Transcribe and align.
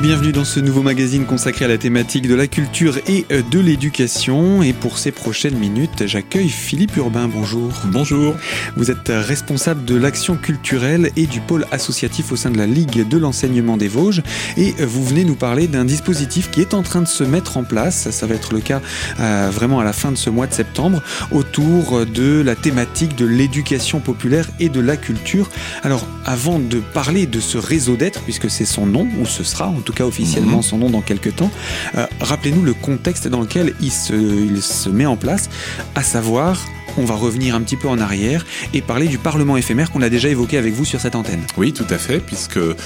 Et 0.00 0.02
bienvenue 0.02 0.32
dans 0.32 0.44
ce 0.44 0.60
nouveau 0.60 0.82
magazine 0.82 1.26
consacré 1.26 1.66
à 1.66 1.68
la 1.68 1.76
thématique 1.76 2.26
de 2.26 2.34
la 2.34 2.46
culture 2.46 2.96
et 3.06 3.26
euh, 3.30 3.42
de 3.50 3.58
l'éducation. 3.58 4.62
Et 4.62 4.72
pour 4.72 4.96
ces 4.96 5.10
prochaines 5.10 5.58
minutes, 5.58 6.06
j'accueille 6.06 6.48
Philippe 6.48 6.96
Urbain. 6.96 7.28
Bonjour. 7.28 7.70
Bonjour. 7.84 8.34
Vous 8.76 8.90
êtes 8.90 9.08
responsable 9.08 9.84
de 9.84 9.96
l'action 9.96 10.36
culturelle 10.36 11.10
et 11.16 11.26
du 11.26 11.40
pôle 11.40 11.66
associatif 11.70 12.32
au 12.32 12.36
sein 12.36 12.50
de 12.50 12.56
la 12.56 12.66
Ligue 12.66 13.06
de 13.06 13.18
l'enseignement 13.18 13.76
des 13.76 13.88
Vosges. 13.88 14.22
Et 14.56 14.74
euh, 14.80 14.86
vous 14.86 15.04
venez 15.04 15.24
nous 15.24 15.34
parler 15.34 15.66
d'un 15.66 15.84
dispositif 15.84 16.50
qui 16.50 16.62
est 16.62 16.72
en 16.72 16.82
train 16.82 17.02
de 17.02 17.08
se 17.08 17.24
mettre 17.24 17.58
en 17.58 17.64
place. 17.64 18.10
Ça 18.10 18.26
va 18.26 18.36
être 18.36 18.54
le 18.54 18.60
cas 18.60 18.80
euh, 19.18 19.50
vraiment 19.52 19.80
à 19.80 19.84
la 19.84 19.92
fin 19.92 20.12
de 20.12 20.16
ce 20.16 20.30
mois 20.30 20.46
de 20.46 20.54
septembre 20.54 21.02
autour 21.30 22.06
de 22.06 22.40
la 22.40 22.54
thématique 22.54 23.16
de 23.16 23.26
l'éducation 23.26 24.00
populaire 24.00 24.48
et 24.60 24.70
de 24.70 24.80
la 24.80 24.96
culture. 24.96 25.50
Alors, 25.82 26.06
avant 26.24 26.58
de 26.58 26.78
parler 26.78 27.26
de 27.26 27.40
ce 27.40 27.58
réseau 27.58 27.96
d'être, 27.96 28.22
puisque 28.22 28.48
c'est 28.48 28.64
son 28.64 28.86
nom, 28.86 29.06
ou 29.20 29.26
ce 29.26 29.44
sera 29.44 29.66
en 29.66 29.80
tout 29.80 29.89
cas 29.92 30.04
officiellement 30.04 30.58
mhm. 30.58 30.62
son 30.62 30.78
nom 30.78 30.90
dans 30.90 31.00
quelques 31.00 31.36
temps. 31.36 31.50
Euh, 31.96 32.06
rappelez-nous 32.20 32.62
le 32.62 32.74
contexte 32.74 33.28
dans 33.28 33.40
lequel 33.40 33.74
il 33.80 33.90
se, 33.90 34.14
il 34.14 34.62
se 34.62 34.88
met 34.88 35.06
en 35.06 35.16
place, 35.16 35.48
à 35.94 36.02
savoir 36.02 36.58
on 36.96 37.04
va 37.04 37.14
revenir 37.14 37.54
un 37.54 37.60
petit 37.60 37.76
peu 37.76 37.88
en 37.88 37.98
arrière 37.98 38.44
et 38.74 38.80
parler 38.82 39.06
du 39.06 39.18
Parlement 39.18 39.56
éphémère 39.56 39.90
qu'on 39.90 40.02
a 40.02 40.08
déjà 40.08 40.28
évoqué 40.28 40.56
avec 40.58 40.74
vous 40.74 40.84
sur 40.84 41.00
cette 41.00 41.14
antenne. 41.14 41.42
Oui, 41.56 41.72
tout 41.72 41.86
à 41.90 41.98
fait, 41.98 42.18
puisque 42.18 42.56
euh, 42.56 42.76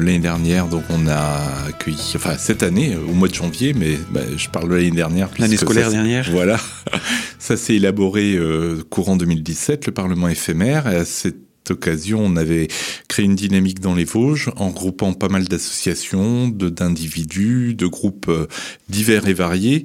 l'année 0.00 0.18
dernière, 0.18 0.66
donc 0.66 0.84
on 0.90 1.06
a 1.06 1.40
accueilli, 1.68 2.12
enfin 2.16 2.36
cette 2.38 2.62
année, 2.62 2.96
au 2.96 3.12
mois 3.12 3.28
de 3.28 3.34
janvier, 3.34 3.74
mais 3.74 3.98
bah, 4.10 4.20
je 4.36 4.48
parle 4.48 4.70
de 4.70 4.74
l'année 4.76 4.90
dernière. 4.90 5.28
L'année 5.38 5.56
scolaire 5.56 5.90
dernière. 5.90 6.28
Voilà, 6.30 6.58
ça 7.38 7.56
s'est 7.56 7.76
élaboré 7.76 8.34
euh, 8.34 8.82
courant 8.88 9.16
2017, 9.16 9.86
le 9.86 9.92
Parlement 9.92 10.28
éphémère. 10.28 10.90
Et 10.90 11.04
occasion, 11.70 12.20
on 12.24 12.36
avait 12.36 12.68
créé 13.08 13.26
une 13.26 13.34
dynamique 13.34 13.80
dans 13.80 13.94
les 13.94 14.04
Vosges 14.04 14.50
en 14.56 14.70
groupant 14.70 15.12
pas 15.12 15.28
mal 15.28 15.44
d'associations, 15.44 16.48
d'individus, 16.48 17.74
de, 17.74 17.86
groupes 17.86 18.28
euh, 18.28 18.46
divers 18.88 19.28
et 19.28 19.34
variés 19.34 19.84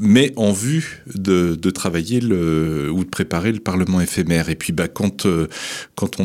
mais 0.00 0.32
en 0.36 0.52
vue 0.52 1.02
de, 1.14 1.54
travailler 1.70 2.20
le, 2.20 2.90
ou 2.90 3.04
de 3.04 3.08
préparer 3.08 3.52
le 3.52 3.60
Parlement 3.60 4.00
éphémère. 4.00 4.48
Et 4.48 4.56
puis, 4.56 4.72
bah, 4.72 4.88
quand, 4.88 5.26
euh, 5.26 5.46
quand 5.94 6.18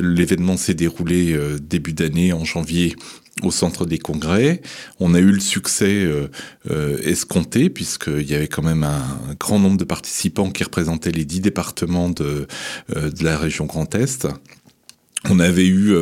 l'événement 0.00 0.56
s'est 0.56 0.74
déroulé 0.74 1.32
euh, 1.32 1.58
début 1.58 1.92
d'année, 1.92 2.32
en 2.32 2.44
janvier, 2.44 2.94
au 3.42 3.50
centre 3.50 3.86
des 3.86 3.98
congrès. 3.98 4.60
On 4.98 5.14
a 5.14 5.18
eu 5.18 5.30
le 5.30 5.40
succès 5.40 6.04
euh, 6.04 6.28
euh, 6.70 6.98
escompté, 7.02 7.70
puisqu'il 7.70 8.28
y 8.28 8.34
avait 8.34 8.48
quand 8.48 8.62
même 8.62 8.84
un, 8.84 9.34
grand 9.38 9.58
nombre 9.58 9.78
de 9.78 9.84
participants 9.84 10.50
qui 10.50 10.62
représentaient 10.62 11.12
les 11.12 11.24
dix 11.24 11.40
départements 11.40 12.10
de, 12.10 12.46
de 12.94 13.24
la 13.24 13.38
région 13.38 13.64
Grand 13.64 13.94
Est. 13.94 14.26
On 15.28 15.38
avait 15.38 15.66
eu 15.66 15.94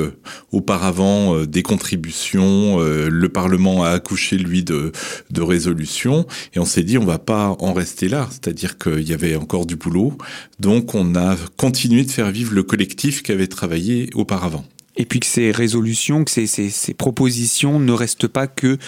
auparavant 0.53 1.45
des 1.45 1.63
contributions, 1.63 2.79
le 2.79 3.29
Parlement 3.29 3.83
a 3.83 3.91
accouché 3.91 4.39
lui 4.39 4.63
de, 4.63 4.93
résolutions, 5.37 6.27
et 6.55 6.61
on 6.61 6.65
s'est 6.65 6.85
dit 6.85 6.99
on 6.99 7.05
va 7.05 7.19
pas 7.19 7.57
en 7.59 7.73
rester 7.73 8.09
là, 8.09 8.29
c'est-à-dire 8.31 8.79
qu'il 8.79 9.09
y 9.09 9.13
avait 9.13 9.35
encore 9.35 9.67
du 9.67 9.77
boulot, 9.77 10.17
donc 10.61 10.95
on 10.95 11.17
a 11.17 11.37
continué 11.57 12.05
de 12.05 12.11
faire 12.11 12.31
vivre 12.31 12.55
le 12.55 12.63
collectif 12.63 13.23
qui 13.23 13.33
avait 13.33 13.49
travaillé 13.49 14.11
auparavant. 14.15 14.65
Et 14.97 15.05
puis 15.05 15.21
que 15.21 15.27
ces 15.27 15.53
résolutions, 15.53 16.25
que 16.25 16.31
ces 16.31 16.95
propositions 16.95 17.79
ne 17.79 17.93
restent 17.93 18.27
pas 18.27 18.49
que 18.49 18.79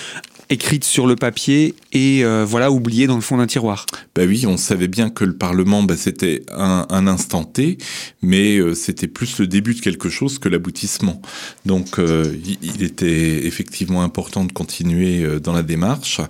écrites 0.51 0.85
sur 0.85 1.07
le 1.07 1.15
papier 1.15 1.77
et 1.93 2.25
euh, 2.25 2.45
voilà 2.47 2.73
oubliées 2.73 3.07
dans 3.07 3.15
le 3.15 3.21
fond 3.21 3.39
d'un 3.39 3.47
tiroir. 3.47 3.87
Bah 4.17 4.23
oui, 4.27 4.45
on 4.47 4.57
savait 4.57 4.89
bien 4.89 5.09
que 5.09 5.25
le 5.25 5.35
Parlement, 5.35 5.83
bah, 5.85 5.97
c'était 5.97 6.43
un, 6.55 6.87
un, 6.91 7.07
instant 7.07 7.45
T, 7.45 7.79
mais 8.21 8.59
euh, 8.59 8.75
c'était 8.75 9.07
plus 9.07 9.39
le 9.39 9.47
début 9.47 9.75
de 9.75 9.81
quelque 9.81 10.09
chose 10.09 10.41
que 10.41 10.49
l'aboutissement. 10.49 11.23
Donc, 11.67 11.99
euh, 11.99 12.35
il 12.63 12.83
était 12.83 13.47
effectivement 13.47 14.03
important 14.03 14.45
de 14.45 14.53
continuer 14.53 15.25
dans 15.41 15.53
la 15.53 15.63
démarche. 15.63 16.21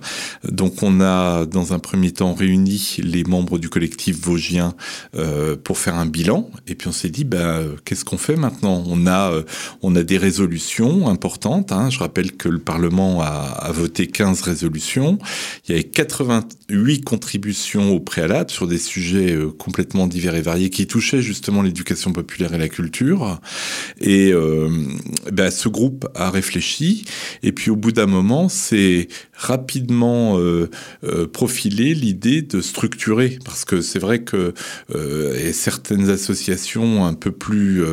Donc, 0.47 0.83
on 0.83 1.01
a 1.01 1.45
dans 1.45 1.73
un 1.73 1.79
premier 1.79 2.11
temps 2.11 2.33
réuni 2.33 2.97
les 2.99 3.23
membres 3.23 3.57
du 3.57 3.69
collectif 3.69 4.19
vosgien 4.19 4.75
pour 5.63 5.77
faire 5.79 5.95
un 5.95 6.05
bilan, 6.05 6.49
et 6.67 6.75
puis 6.75 6.87
on 6.87 6.91
s'est 6.91 7.09
dit, 7.09 7.23
bah, 7.23 7.61
qu'est-ce 7.85 8.05
qu'on 8.05 8.17
fait 8.17 8.35
maintenant? 8.35 8.83
On 8.87 9.07
a 9.07 9.31
on 9.81 9.95
a 9.95 10.03
des 10.03 10.17
résolutions 10.17 11.07
importantes. 11.07 11.71
Hein. 11.71 11.89
Je 11.89 11.99
rappelle 11.99 12.33
que 12.33 12.49
le 12.49 12.59
Parlement 12.59 13.21
a 13.21 13.71
voté 13.71 14.10
15 14.11 14.41
résolutions. 14.41 15.17
Il 15.67 15.71
y 15.71 15.79
avait 15.79 15.87
88 15.87 17.03
contributions 17.03 17.91
au 17.93 17.99
préalable 17.99 18.49
sur 18.49 18.67
des 18.67 18.77
sujets 18.77 19.33
euh, 19.33 19.51
complètement 19.51 20.07
divers 20.07 20.35
et 20.35 20.41
variés 20.41 20.69
qui 20.69 20.87
touchaient 20.87 21.21
justement 21.21 21.61
l'éducation 21.61 22.13
populaire 22.13 22.53
et 22.53 22.57
la 22.57 22.69
culture. 22.69 23.39
Et 23.99 24.33
ben, 25.31 25.51
ce 25.51 25.69
groupe 25.69 26.07
a 26.15 26.29
réfléchi. 26.29 27.05
Et 27.43 27.51
puis 27.51 27.71
au 27.71 27.75
bout 27.75 27.91
d'un 27.91 28.05
moment, 28.05 28.49
c'est 28.49 29.07
rapidement 29.33 30.37
euh, 30.37 30.69
euh, 31.03 31.27
profilé 31.27 31.93
l'idée 31.93 32.41
de 32.41 32.61
structurer, 32.61 33.39
parce 33.43 33.65
que 33.65 33.81
c'est 33.81 33.99
vrai 33.99 34.23
que 34.23 34.53
certaines 35.53 36.09
associations 36.09 37.05
un 37.05 37.13
peu 37.13 37.31
plus 37.31 37.83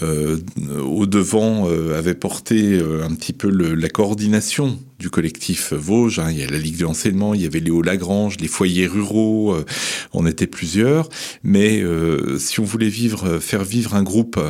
au 0.00 1.06
devant 1.06 1.68
avaient 1.94 2.14
porté 2.14 2.78
un 2.78 3.14
petit 3.14 3.32
peu 3.32 3.48
la 3.50 3.88
coordination 3.88 4.78
du 4.98 5.10
collectif 5.10 5.72
Vosges. 5.72 6.18
Hein. 6.18 6.30
Il 6.30 6.38
y 6.38 6.42
a 6.42 6.46
la 6.48 6.58
Ligue 6.58 6.76
de 6.76 6.82
l'enseignement, 6.82 7.34
il 7.34 7.42
y 7.42 7.46
avait 7.46 7.60
Léo 7.60 7.82
Lagrange, 7.82 8.36
les 8.40 8.48
foyers 8.48 8.86
ruraux, 8.86 9.52
euh, 9.52 9.64
on 10.12 10.26
était 10.26 10.46
plusieurs. 10.46 11.08
Mais 11.42 11.80
euh, 11.80 12.38
si 12.38 12.60
on 12.60 12.64
voulait 12.64 12.88
vivre, 12.88 13.26
euh, 13.26 13.40
faire 13.40 13.64
vivre 13.64 13.94
un 13.94 14.02
groupe, 14.02 14.40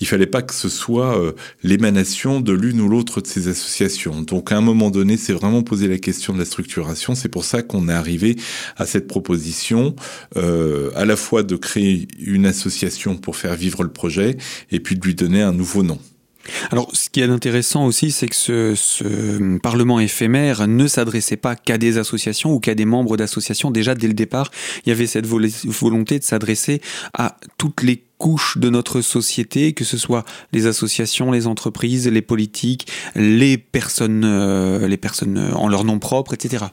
il 0.00 0.06
fallait 0.06 0.26
pas 0.26 0.42
que 0.42 0.54
ce 0.54 0.68
soit 0.68 1.34
l'émanation 1.62 2.40
de 2.40 2.52
l'une 2.52 2.80
ou 2.80 2.88
l'autre 2.88 3.20
de 3.20 3.26
ces 3.26 3.48
associations. 3.48 4.22
Donc 4.22 4.52
à 4.52 4.56
un 4.56 4.60
moment 4.60 4.90
donné, 4.90 5.16
c'est 5.16 5.32
vraiment 5.32 5.62
poser 5.62 5.88
la 5.88 5.98
question 5.98 6.32
de 6.32 6.38
la 6.38 6.44
structuration. 6.44 7.14
C'est 7.14 7.28
pour 7.28 7.44
ça 7.44 7.62
qu'on 7.62 7.88
est 7.88 7.92
arrivé 7.92 8.36
à 8.76 8.86
cette 8.86 9.06
proposition, 9.06 9.94
à 10.34 11.04
la 11.04 11.16
fois 11.16 11.42
de 11.42 11.56
créer 11.56 12.08
une 12.18 12.46
association 12.46 13.16
pour 13.16 13.36
faire 13.36 13.54
vivre 13.54 13.82
le 13.82 13.92
projet, 13.92 14.36
et 14.70 14.80
puis 14.80 14.96
de 14.96 15.04
lui 15.04 15.14
donner 15.14 15.42
un 15.42 15.52
nouveau 15.52 15.82
nom. 15.82 15.98
Alors, 16.70 16.90
ce 16.92 17.10
qui 17.10 17.20
est 17.20 17.28
intéressant 17.28 17.86
aussi, 17.86 18.10
c'est 18.10 18.28
que 18.28 18.74
ce, 18.74 19.58
Parlement 19.58 20.00
éphémère 20.00 20.66
ne 20.66 20.86
s'adressait 20.86 21.36
pas 21.36 21.56
qu'à 21.56 21.78
des 21.78 21.98
associations 21.98 22.52
ou 22.52 22.60
qu'à 22.60 22.74
des 22.74 22.84
membres 22.84 23.16
d'associations. 23.16 23.70
Déjà, 23.70 23.94
dès 23.94 24.08
le 24.08 24.14
départ, 24.14 24.50
il 24.84 24.90
y 24.90 24.92
avait 24.92 25.06
cette 25.06 25.26
volonté 25.26 26.18
de 26.18 26.24
s'adresser 26.24 26.80
à 27.14 27.36
toutes 27.58 27.82
les 27.82 28.04
couches 28.18 28.58
de 28.58 28.70
notre 28.70 29.00
société, 29.00 29.72
que 29.72 29.84
ce 29.84 29.98
soit 29.98 30.24
les 30.52 30.66
associations, 30.66 31.32
les 31.32 31.46
entreprises, 31.46 32.08
les 32.08 32.22
politiques, 32.22 32.86
les 33.14 33.58
personnes, 33.58 34.24
euh, 34.24 34.88
les 34.88 34.96
personnes 34.96 35.52
en 35.54 35.68
leur 35.68 35.84
nom 35.84 35.98
propre, 35.98 36.34
etc. 36.34 36.66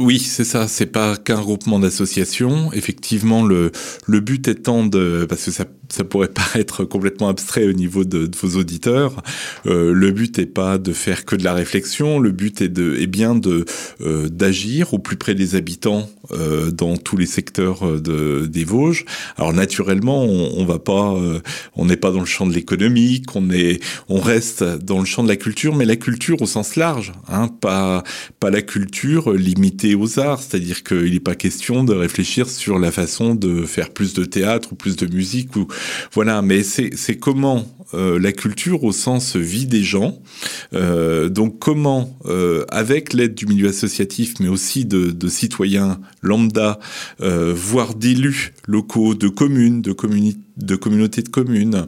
Oui, 0.00 0.18
c'est 0.18 0.44
ça. 0.44 0.68
C'est 0.68 0.86
pas 0.86 1.16
qu'un 1.16 1.36
regroupement 1.36 1.78
d'associations. 1.78 2.72
Effectivement, 2.72 3.44
le, 3.44 3.70
le 4.06 4.20
but 4.20 4.48
étant 4.48 4.84
de, 4.84 5.26
parce 5.28 5.44
que 5.44 5.50
ça 5.50 5.64
ça 5.88 6.04
pourrait 6.04 6.28
paraître 6.28 6.84
complètement 6.84 7.28
abstrait 7.28 7.66
au 7.66 7.72
niveau 7.72 8.04
de, 8.04 8.30
vos 8.40 8.58
auditeurs. 8.58 9.22
Euh, 9.66 9.92
le 9.92 10.10
but 10.10 10.38
n'est 10.38 10.46
pas 10.46 10.78
de 10.78 10.92
faire 10.92 11.24
que 11.24 11.36
de 11.36 11.44
la 11.44 11.54
réflexion, 11.54 12.18
le 12.18 12.30
but 12.30 12.60
est, 12.60 12.68
de, 12.68 12.96
est 12.96 13.06
bien 13.06 13.34
de 13.34 13.64
euh, 14.00 14.28
d'agir 14.28 14.94
au 14.94 14.98
plus 14.98 15.16
près 15.16 15.34
des 15.34 15.54
habitants 15.54 16.08
euh, 16.32 16.70
dans 16.70 16.96
tous 16.96 17.16
les 17.16 17.26
secteurs 17.26 18.00
de, 18.00 18.46
des 18.46 18.64
Vosges. 18.64 19.04
Alors 19.36 19.52
naturellement, 19.52 20.24
on, 20.24 20.60
on 20.60 20.64
va 20.64 20.78
pas, 20.78 21.14
on 21.76 21.84
n'est 21.84 21.96
pas 21.96 22.10
dans 22.10 22.20
le 22.20 22.26
champ 22.26 22.46
de 22.46 22.52
l'économie, 22.52 23.22
qu'on 23.22 23.50
est, 23.50 23.82
on 24.08 24.20
reste 24.20 24.62
dans 24.62 24.98
le 24.98 25.04
champ 25.04 25.22
de 25.22 25.28
la 25.28 25.36
culture, 25.36 25.74
mais 25.74 25.84
la 25.84 25.96
culture 25.96 26.40
au 26.42 26.46
sens 26.46 26.76
large, 26.76 27.12
hein, 27.28 27.48
pas 27.48 28.04
pas 28.40 28.50
la 28.50 28.62
culture 28.62 29.32
limitée 29.32 29.94
aux 29.94 30.18
arts, 30.18 30.42
c'est-à-dire 30.42 30.82
qu'il 30.82 31.12
n'est 31.12 31.20
pas 31.20 31.34
question 31.34 31.84
de 31.84 31.94
réfléchir 31.94 32.48
sur 32.48 32.78
la 32.78 32.90
façon 32.92 33.34
de 33.34 33.64
faire 33.64 33.90
plus 33.90 34.14
de 34.14 34.24
théâtre 34.24 34.72
ou 34.72 34.74
plus 34.74 34.96
de 34.96 35.06
musique 35.06 35.56
ou 35.56 35.68
voilà, 36.12 36.42
mais 36.42 36.62
c'est 36.62 37.18
comment 37.18 37.66
euh, 37.94 38.18
la 38.18 38.32
culture 38.32 38.84
au 38.84 38.92
sens 38.92 39.36
vie 39.36 39.66
des 39.66 39.82
gens. 39.82 40.18
Euh, 40.74 41.30
donc 41.30 41.58
comment, 41.58 42.18
euh, 42.26 42.64
avec 42.68 43.14
l'aide 43.14 43.34
du 43.34 43.46
milieu 43.46 43.68
associatif, 43.68 44.34
mais 44.40 44.48
aussi 44.48 44.84
de, 44.84 45.10
de 45.10 45.28
citoyens 45.28 45.98
lambda, 46.22 46.78
voire 47.18 47.94
d'élus 47.94 48.52
locaux, 48.66 49.14
de 49.14 49.28
communes, 49.28 49.80
de 49.80 49.92
communautés, 49.92 50.38
de 50.58 50.76
communautés 50.76 51.22
de 51.22 51.28
communes, 51.28 51.86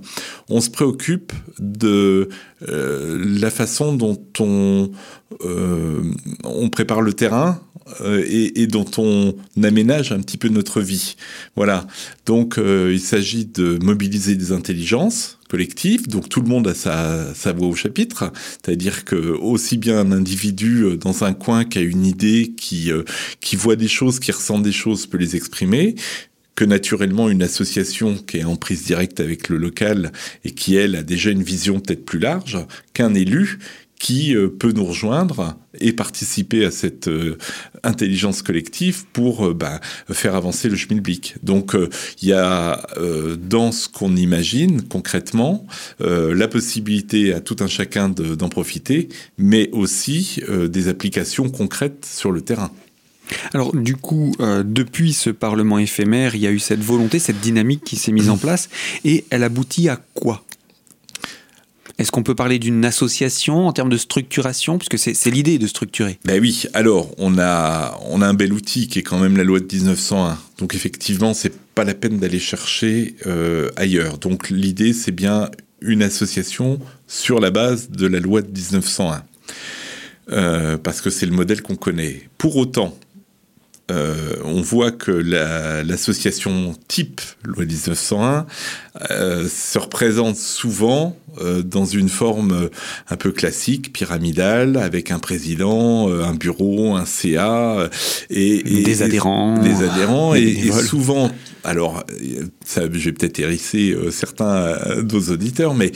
on 0.48 0.60
se 0.60 0.70
préoccupe 0.70 1.32
de 1.58 2.28
la 2.68 3.50
façon 3.50 3.94
dont 3.94 4.22
on, 4.38 4.90
on 6.44 6.68
prépare 6.68 7.00
le 7.00 7.12
terrain, 7.12 7.60
euh, 8.02 8.24
et, 8.26 8.62
et, 8.62 8.66
dont 8.66 8.86
on 8.98 9.34
aménage 9.62 10.12
un 10.12 10.20
petit 10.20 10.36
peu 10.36 10.48
notre 10.48 10.80
vie. 10.80 11.16
Voilà. 11.56 11.86
Donc, 12.26 12.58
euh, 12.58 12.90
il 12.92 13.00
s'agit 13.00 13.46
de 13.46 13.78
mobiliser 13.82 14.36
des 14.36 14.52
intelligences 14.52 15.38
collectives. 15.48 16.08
Donc, 16.08 16.28
tout 16.28 16.40
le 16.40 16.48
monde 16.48 16.68
a 16.68 16.74
sa, 16.74 17.34
sa 17.34 17.52
voix 17.52 17.68
au 17.68 17.74
chapitre. 17.74 18.32
C'est-à-dire 18.62 19.04
que 19.04 19.16
aussi 19.16 19.76
bien 19.76 19.98
un 19.98 20.12
individu 20.12 20.82
euh, 20.82 20.96
dans 20.96 21.24
un 21.24 21.32
coin 21.32 21.64
qui 21.64 21.78
a 21.78 21.82
une 21.82 22.06
idée, 22.06 22.54
qui, 22.56 22.90
qui 23.40 23.56
voit 23.56 23.76
des 23.76 23.88
choses, 23.88 24.20
qui 24.20 24.30
ressent 24.30 24.60
des 24.60 24.72
choses, 24.72 25.06
peut 25.06 25.18
les 25.18 25.36
exprimer 25.36 25.96
que 26.60 26.64
naturellement 26.66 27.30
une 27.30 27.42
association 27.42 28.16
qui 28.16 28.36
est 28.36 28.44
en 28.44 28.56
prise 28.56 28.84
directe 28.84 29.18
avec 29.18 29.48
le 29.48 29.56
local 29.56 30.12
et 30.44 30.50
qui, 30.50 30.76
elle, 30.76 30.94
a 30.94 31.02
déjà 31.02 31.30
une 31.30 31.42
vision 31.42 31.80
peut-être 31.80 32.04
plus 32.04 32.18
large, 32.18 32.58
qu'un 32.92 33.14
élu 33.14 33.58
qui 33.98 34.36
euh, 34.36 34.48
peut 34.48 34.72
nous 34.72 34.84
rejoindre 34.84 35.56
et 35.80 35.94
participer 35.94 36.66
à 36.66 36.70
cette 36.70 37.08
euh, 37.08 37.38
intelligence 37.82 38.42
collective 38.42 39.06
pour 39.14 39.46
euh, 39.46 39.54
bah, 39.54 39.80
faire 40.10 40.34
avancer 40.34 40.68
le 40.68 40.76
schmilblick. 40.76 41.36
Donc 41.42 41.74
il 42.20 42.28
y 42.28 42.34
a 42.34 42.86
dans 43.38 43.72
ce 43.72 43.88
qu'on 43.88 44.14
imagine 44.16 44.82
concrètement 44.82 45.66
la 46.00 46.48
possibilité 46.48 47.32
à 47.32 47.40
tout 47.40 47.56
un 47.60 47.68
chacun 47.68 48.10
d'en 48.10 48.48
profiter, 48.48 49.08
mais 49.38 49.70
aussi 49.72 50.40
des 50.48 50.88
applications 50.88 51.48
concrètes 51.48 52.04
sur 52.04 52.32
le 52.32 52.42
terrain. 52.42 52.70
Alors 53.54 53.74
du 53.74 53.96
coup, 53.96 54.32
depuis 54.64 55.12
ce 55.12 55.30
Parlement 55.30 55.78
éphémère, 55.78 56.34
il 56.34 56.40
y 56.40 56.46
a 56.46 56.50
eu 56.50 56.58
cette 56.58 56.80
volonté, 56.80 57.18
cette 57.18 57.40
dynamique 57.40 57.82
qui 57.84 57.96
s'est 57.96 58.12
mise 58.12 58.30
en 58.30 58.36
place, 58.36 58.68
et 59.04 59.24
elle 59.30 59.44
aboutit 59.44 59.88
à 59.88 60.00
quoi? 60.14 60.44
Est-ce 62.00 62.10
qu'on 62.12 62.22
peut 62.22 62.34
parler 62.34 62.58
d'une 62.58 62.82
association 62.86 63.66
en 63.66 63.74
termes 63.74 63.90
de 63.90 63.98
structuration? 63.98 64.78
Puisque 64.78 64.98
c'est 64.98 65.30
l'idée 65.30 65.58
de 65.58 65.66
structurer. 65.66 66.18
Ben 66.24 66.40
oui, 66.40 66.64
alors 66.72 67.10
on 67.18 67.38
a, 67.38 67.94
un 68.10 68.34
bel 68.34 68.54
outil 68.54 68.88
qui 68.88 69.00
est 69.00 69.02
quand 69.02 69.18
même 69.18 69.36
la 69.36 69.44
loi 69.44 69.60
de 69.60 69.66
1901. 69.70 70.38
Donc 70.58 70.74
effectivement, 70.74 71.34
c'est 71.34 71.54
pas 71.74 71.84
la 71.84 71.92
peine 71.92 72.18
d'aller 72.18 72.38
chercher 72.38 73.16
euh, 73.26 73.68
ailleurs. 73.76 74.16
Donc 74.16 74.48
l'idée, 74.48 74.94
c'est 74.94 75.12
bien 75.12 75.50
une 75.82 76.02
association 76.02 76.80
sur 77.06 77.38
la 77.38 77.50
base 77.50 77.90
de 77.90 78.06
la 78.06 78.18
loi 78.18 78.40
de 78.40 78.50
1901. 78.50 79.22
Euh, 80.32 80.78
parce 80.78 81.02
que 81.02 81.10
c'est 81.10 81.26
le 81.26 81.32
modèle 81.32 81.60
qu'on 81.60 81.76
connaît. 81.76 82.22
Pour 82.38 82.56
autant, 82.56 82.96
euh, 83.90 84.36
on 84.44 84.60
voit 84.60 84.92
que 84.92 85.10
l'association 85.10 86.74
type 86.86 87.20
loi 87.44 87.64
1901 87.64 88.46
euh, 89.10 89.48
se 89.48 89.78
représente 89.78 90.36
souvent 90.36 91.16
euh, 91.40 91.62
dans 91.62 91.84
une 91.84 92.08
forme 92.08 92.68
un 93.08 93.16
peu 93.16 93.32
classique, 93.32 93.92
pyramidale, 93.92 94.76
avec 94.76 95.10
un 95.10 95.18
président, 95.18 96.08
un 96.08 96.34
bureau, 96.34 96.94
un 96.94 97.04
CA 97.04 97.90
et, 98.30 98.62
des 98.62 99.02
adhérents, 99.02 99.58
des 99.58 99.82
adhérents 99.82 100.34
et, 100.36 100.70
souvent. 100.70 101.30
Alors, 101.64 102.04
ça, 102.64 102.82
je 102.90 103.04
vais 103.04 103.12
peut-être 103.12 103.38
hérisser 103.38 103.94
certains 104.10 104.76
de 105.02 105.12
vos 105.12 105.32
auditeurs, 105.32 105.74
mais 105.74 105.92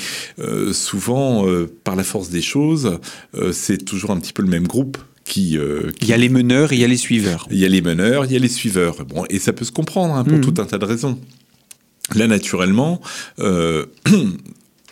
souvent, 0.72 1.46
par 1.84 1.96
la 1.96 2.04
force 2.04 2.28
des 2.28 2.42
choses, 2.42 2.98
c'est 3.52 3.84
toujours 3.84 4.10
un 4.10 4.18
petit 4.18 4.32
peu 4.32 4.42
le 4.42 4.48
même 4.48 4.66
groupe 4.66 4.98
qui, 5.24 5.58
euh, 5.58 5.90
Il 6.00 6.08
y 6.08 6.12
a 6.12 6.16
les 6.16 6.28
meneurs 6.28 6.72
et 6.72 6.76
il 6.76 6.80
y 6.80 6.84
a 6.84 6.88
les 6.88 6.96
suiveurs. 6.96 7.46
Il 7.50 7.58
y 7.58 7.64
a 7.64 7.68
les 7.68 7.82
meneurs, 7.82 8.24
il 8.26 8.32
y 8.32 8.36
a 8.36 8.38
les 8.38 8.48
suiveurs. 8.48 9.04
Bon, 9.06 9.24
et 9.30 9.38
ça 9.38 9.52
peut 9.52 9.64
se 9.64 9.72
comprendre 9.72 10.14
hein, 10.14 10.24
pour 10.24 10.38
mhm. 10.38 10.42
tout 10.42 10.60
un 10.60 10.66
tas 10.66 10.78
de 10.78 10.84
raisons. 10.84 11.18
Là, 12.14 12.26
naturellement, 12.26 13.00
euh, 13.38 13.86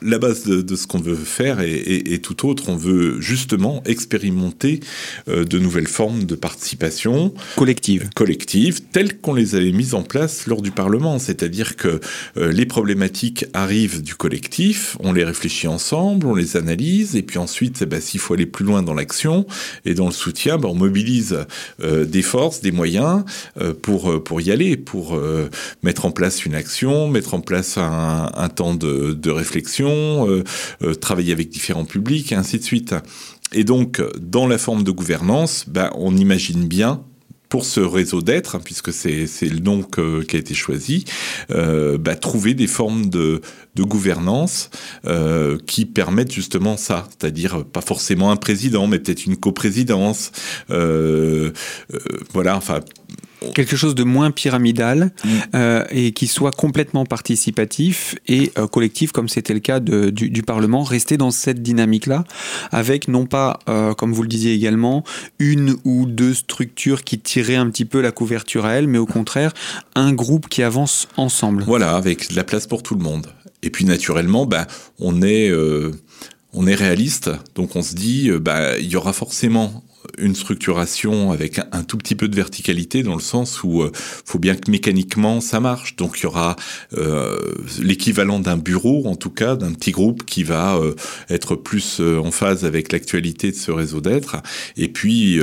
la 0.04 0.19
base 0.19 0.44
de, 0.44 0.76
ce 0.76 0.87
qu'on 0.87 1.00
veut 1.00 1.14
faire 1.14 1.60
est, 1.60 2.22
tout 2.22 2.49
autre. 2.49 2.69
On 2.69 2.76
veut 2.76 3.20
justement 3.20 3.82
expérimenter 3.84 4.81
euh, 5.28 5.44
de 5.44 5.58
nouvelles 5.58 5.88
formes 5.88 6.25
de 6.25 6.34
participation 6.34 7.34
collective, 7.56 8.08
collective 8.14 8.81
telles 8.93 9.19
qu'on 9.19 9.34
les 9.34 9.54
avait 9.54 9.72
mises 9.72 9.94
en 9.94 10.02
place 10.02 10.46
lors 10.46 10.62
du 10.62 10.70
Parlement. 10.70 11.19
C'est-à-dire 11.19 11.76
que 11.76 12.00
euh, 12.37 12.52
les 12.52 12.66
problématiques 12.66 13.46
arrivent 13.54 14.02
du 14.02 14.14
collectif, 14.14 14.96
on 15.00 15.12
les 15.12 15.25
réfléchit 15.25 15.69
ensemble, 15.69 16.26
on 16.26 16.34
les 16.34 16.56
analyse, 16.56 17.16
et 17.16 17.22
puis 17.22 17.38
ensuite, 17.38 17.78
eh 17.82 17.87
ben, 17.87 18.00
s'il 18.00 18.20
faut 18.20 18.34
aller 18.34 18.46
plus 18.46 18.64
loin 18.64 18.82
dans 18.82 18.94
l'action 18.94 19.46
et 19.84 19.94
dans 19.94 20.06
le 20.06 20.12
soutien, 20.12 20.58
ben, 20.58 20.69
on 20.69 20.75
mobilise 20.75 21.38
euh, 21.82 22.05
des 22.05 22.22
forces, 22.22 22.60
des 22.60 22.72
moyens 22.72 23.25
pour 23.82 24.22
pour 24.22 24.40
y 24.40 24.50
aller, 24.50 24.76
pour 24.76 25.19
mettre 25.82 26.05
en 26.05 26.10
place 26.10 26.44
une 26.44 26.55
action, 26.55 27.08
mettre 27.08 27.34
en 27.34 27.40
place 27.40 27.78
un, 27.78 28.31
un 28.34 28.48
temps 28.48 28.75
de, 28.75 29.12
de 29.12 29.31
réflexion 29.31 29.92
euh, 29.93 30.44
euh, 30.83 30.94
travailler 30.94 31.33
avec 31.33 31.49
différents 31.49 31.85
publics, 31.85 32.33
et 32.33 32.35
ainsi 32.35 32.59
de 32.59 32.65
suite. 32.65 32.94
Et 33.53 33.65
donc, 33.65 34.03
dans 34.19 34.47
la 34.47 34.59
forme 34.59 34.83
de 34.83 34.91
gouvernance, 34.91 35.65
ben, 35.69 35.91
on 35.94 36.17
imagine 36.17 36.67
bien 36.67 37.03
pour 37.49 37.67
ce 37.67 37.81
réseau 37.81 38.23
d'être, 38.23 38.56
hein, 38.56 38.61
puisque 38.65 38.94
c'est 38.94 39.27
le 39.43 39.59
nom 39.59 39.83
qui 39.83 40.37
a 40.37 40.39
été 40.39 40.55
choisi, 40.55 41.05
euh, 41.50 41.99
bah, 41.99 42.15
trouver 42.15 42.55
des 42.55 42.67
formes 42.67 43.11
de 43.11 43.43
gouvernance 43.77 44.71
qui 45.67 45.85
permettent 45.85 46.33
justement 46.33 46.79
ça, 46.79 47.06
c'est-à-dire 47.11 47.67
pas 47.67 47.83
forcément 47.83 48.31
un 48.31 48.37
président, 48.37 48.87
mais 48.87 48.99
peut-être 48.99 49.27
une 49.27 49.37
coprésidence. 49.37 50.33
voilà, 50.69 52.56
enfin 52.56 52.81
quelque 53.55 53.77
chose 53.77 53.94
de 53.94 54.05
moins 54.05 54.31
pyramidal 54.31 55.12
mm. 55.25 55.29
euh, 55.55 55.85
et 55.91 56.12
qui 56.12 56.27
soit 56.27 56.53
complètement 56.53 57.05
participatif 57.05 58.15
et 58.29 58.53
euh, 58.59 58.67
collectif 58.67 59.12
comme 59.12 59.29
c'était 59.29 59.55
le 59.55 59.61
cas 59.61 59.81
du, 59.81 60.43
Parlement, 60.43 60.83
rester 60.83 61.17
dans 61.17 61.31
cette 61.31 61.62
dynamique-là 61.62 62.25
avec 62.73 63.06
non 63.06 63.27
pas, 63.27 63.61
euh, 63.69 63.94
comme 63.94 64.12
vous 64.12 64.23
le 64.23 64.29
disiez 64.29 64.55
également, 64.55 65.05
une 65.39 65.77
ou 65.85 66.06
deux 66.06 66.35
structures 66.35 67.05
qui 67.05 67.19
tiraient 67.19 67.56
un 67.56 67.71
petit 67.71 67.85
peu 67.85 68.00
la 68.00 68.11
couverture 68.11 68.67
à 68.67 68.73
elles, 68.73 68.89
mais 68.89 68.99
au 68.99 69.06
contraire 69.06 69.53
un 69.94 70.12
groupe 70.12 70.49
qui 70.49 70.62
avance 70.62 71.06
ensemble. 71.17 71.62
Voilà, 71.65 71.94
avec 71.94 72.31
de 72.31 72.37
la 72.37 72.44
place 72.44 72.67
pour 72.67 72.83
tout 72.83 72.94
le 72.94 73.03
monde. 73.03 73.29
Et 73.62 73.71
puis 73.71 73.85
naturellement, 73.85 74.47
bah, 74.47 74.67
on 74.99 75.23
est 75.23 75.53
on 76.53 76.67
est 76.67 76.75
réaliste, 76.75 77.31
donc 77.55 77.77
on 77.77 77.83
se 77.83 77.94
dit, 77.94 78.31
bah, 78.41 78.79
il 78.79 78.87
y 78.87 78.97
aura 78.97 79.12
forcément 79.12 79.83
une 80.19 80.34
structuration 80.34 81.32
avec 81.32 81.60
un, 81.72 81.82
tout 81.82 81.99
petit 81.99 82.14
peu 82.14 82.28
de 82.28 82.37
verticalité 82.37 83.02
dans 83.02 83.14
le 83.14 83.20
sens 83.20 83.62
où 83.62 83.82
euh, 83.82 83.90
faut 83.94 84.38
bien 84.38 84.54
que 84.54 84.70
mécaniquement 84.70 85.40
ça 85.40 85.60
marche. 85.60 85.96
Donc 85.96 86.19
il 86.19 86.25
y 86.25 86.26
aura 86.26 86.56
euh, 86.94 87.37
l'équivalent 87.81 88.38
d'un 88.38 88.56
bureau, 88.56 89.06
en 89.06 89.16
tout 89.16 89.31
cas 89.31 89.56
d'un 89.56 89.72
petit 89.72 89.90
groupe 89.90 90.25
qui 90.25 90.43
va 90.43 90.76
euh, 90.76 90.94
être 91.31 91.56
plus 91.56 92.00
en 92.00 92.31
phase 92.31 92.64
avec 92.64 92.93
l'actualité 92.93 93.50
de 93.50 93.56
ce 93.56 93.70
réseau 93.70 94.00
d'être, 94.00 94.37
et 94.76 94.88
puis 94.88 95.40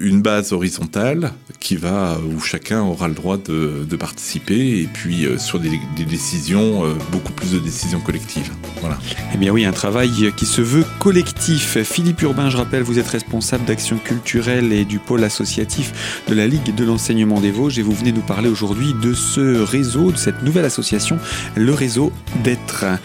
une 0.00 0.22
base 0.22 0.52
horizontale 0.52 1.32
qui 1.60 1.76
va 1.76 2.18
où 2.18 2.40
chacun 2.40 2.82
aura 2.82 3.08
le 3.08 3.14
droit 3.14 3.38
de, 3.38 3.96
participer 3.96 4.82
et 4.82 4.88
puis 4.92 5.24
euh, 5.24 5.38
sur 5.38 5.58
des, 5.58 5.80
décisions 6.06 6.84
euh, 6.84 6.92
beaucoup 7.10 7.32
plus 7.32 7.52
de 7.52 7.58
décisions 7.58 7.98
collectives. 8.00 8.52
Voilà. 8.80 8.98
Eh 9.32 9.38
bien 9.38 9.50
oui, 9.52 9.64
un 9.64 9.72
travail 9.72 10.32
qui 10.36 10.44
se 10.44 10.60
veut 10.60 10.84
collectif. 10.98 11.78
Philippe 11.82 12.20
Urbain, 12.22 12.50
je 12.50 12.58
rappelle, 12.58 12.82
vous 12.82 12.98
êtes 12.98 13.08
responsable 13.08 13.64
d'action 13.64 13.96
culturelle 13.96 14.72
et 14.72 14.84
du 14.84 14.98
pôle 14.98 15.24
associatif 15.24 16.22
de 16.28 16.34
la 16.34 16.46
Ligue 16.46 16.74
de 16.74 16.84
l'enseignement 16.84 17.40
des 17.40 17.50
Vosges 17.50 17.78
et 17.78 17.82
vous 17.82 17.92
venez 17.92 18.12
nous 18.12 18.20
parler 18.20 18.50
aujourd'hui 18.50 18.92
de 19.02 19.14
ce 19.14 19.62
réseau, 19.62 20.12
de 20.12 20.18
cette 20.18 20.42
nouvelle 20.42 20.66
association, 20.66 21.18
le 21.54 21.72
réseau 21.72 22.12
d'être. 22.44 22.84
Euh, 22.84 22.96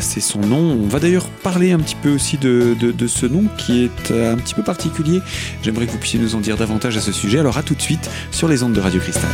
c'est 0.00 0.20
son 0.20 0.40
nom. 0.40 0.78
On 0.82 0.88
va 0.88 0.98
d'ailleurs 0.98 1.28
parler 1.28 1.72
un 1.72 1.78
petit 1.78 1.96
peu 1.96 2.10
aussi 2.10 2.38
de 2.38 3.06
ce 3.06 3.26
nom 3.26 3.44
qui 3.58 3.84
est 3.84 4.10
un 4.12 4.36
petit 4.36 4.54
peu 4.54 4.62
particulier. 4.62 5.20
J'aimerais 5.62 5.86
que 5.86 5.92
vous 5.92 5.98
puissiez 5.98 6.18
nous 6.18 6.34
en 6.34 6.37
dire 6.40 6.56
davantage 6.56 6.96
à 6.96 7.00
ce 7.00 7.12
sujet. 7.12 7.38
Alors 7.38 7.58
à 7.58 7.62
tout 7.62 7.74
de 7.74 7.82
suite 7.82 8.10
sur 8.30 8.48
les 8.48 8.62
ondes 8.62 8.72
de 8.72 8.80
Radio 8.80 9.00
Cristal. 9.00 9.30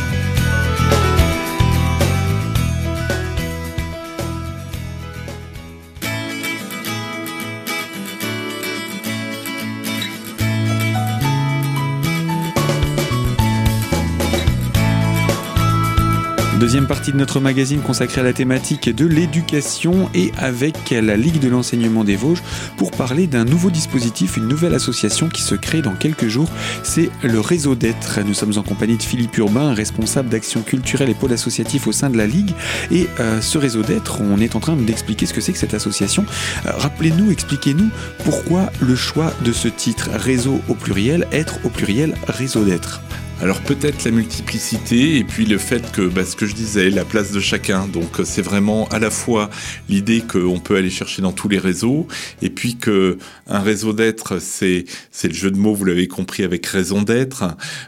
Deuxième 16.65 16.87
partie 16.87 17.11
de 17.11 17.17
notre 17.17 17.39
magazine 17.39 17.79
consacrée 17.79 18.21
à 18.21 18.23
la 18.23 18.33
thématique 18.33 18.89
de 18.89 19.05
l'éducation 19.05 20.09
et 20.15 20.31
avec 20.35 20.89
la 20.89 21.15
Ligue 21.15 21.39
de 21.39 21.47
l'enseignement 21.47 22.03
des 22.03 22.15
Vosges 22.15 22.41
pour 22.75 22.89
parler 22.89 23.27
d'un 23.27 23.45
nouveau 23.45 23.69
dispositif, 23.69 24.35
une 24.35 24.47
nouvelle 24.47 24.73
association 24.73 25.29
qui 25.29 25.43
se 25.43 25.53
crée 25.53 25.83
dans 25.83 25.93
quelques 25.93 26.27
jours. 26.27 26.49
C'est 26.81 27.11
le 27.21 27.39
réseau 27.39 27.75
d'être. 27.75 28.19
Nous 28.25 28.33
sommes 28.33 28.57
en 28.57 28.63
compagnie 28.63 28.97
de 28.97 29.03
Philippe 29.03 29.37
Urbain, 29.37 29.75
responsable 29.75 30.29
d'action 30.29 30.63
culturelle 30.63 31.11
et 31.11 31.13
pôle 31.13 31.33
associatif 31.33 31.85
au 31.85 31.91
sein 31.91 32.09
de 32.09 32.17
la 32.17 32.25
Ligue. 32.25 32.55
Et 32.89 33.07
euh, 33.19 33.41
ce 33.41 33.59
réseau 33.59 33.83
d'être, 33.83 34.21
on 34.21 34.39
est 34.39 34.55
en 34.55 34.59
train 34.59 34.75
d'expliquer 34.75 35.27
ce 35.27 35.35
que 35.35 35.41
c'est 35.41 35.53
que 35.53 35.59
cette 35.59 35.75
association. 35.75 36.25
Euh, 36.65 36.71
rappelez-nous, 36.75 37.29
expliquez-nous 37.29 37.91
pourquoi 38.23 38.71
le 38.81 38.95
choix 38.95 39.31
de 39.45 39.51
ce 39.51 39.67
titre, 39.67 40.09
réseau 40.15 40.59
au 40.67 40.73
pluriel, 40.73 41.27
être 41.31 41.59
au 41.63 41.69
pluriel, 41.69 42.15
réseau 42.27 42.65
d'être. 42.65 43.01
Alors 43.41 43.59
peut-être 43.61 44.05
la 44.05 44.11
multiplicité 44.11 45.17
et 45.17 45.23
puis 45.25 45.45
le 45.45 45.57
fait 45.57 45.91
que, 45.91 46.07
bah, 46.07 46.23
ce 46.23 46.37
que 46.37 46.45
je 46.45 46.55
disais, 46.55 46.89
la 46.89 47.03
place 47.03 47.31
de 47.31 47.41
chacun. 47.41 47.85
Donc 47.85 48.21
c'est 48.23 48.41
vraiment 48.41 48.87
à 48.89 48.99
la 48.99 49.09
fois 49.09 49.49
l'idée 49.89 50.21
qu'on 50.21 50.59
peut 50.59 50.77
aller 50.77 50.89
chercher 50.89 51.21
dans 51.21 51.33
tous 51.33 51.49
les 51.49 51.59
réseaux 51.59 52.07
et 52.41 52.49
puis 52.49 52.77
que 52.77 53.17
un 53.47 53.59
réseau 53.59 53.91
d'être, 53.91 54.39
c'est 54.39 54.85
c'est 55.11 55.27
le 55.27 55.33
jeu 55.33 55.51
de 55.51 55.57
mots, 55.57 55.75
vous 55.75 55.83
l'avez 55.83 56.07
compris, 56.07 56.43
avec 56.43 56.65
raison 56.65 57.01
d'être, 57.01 57.43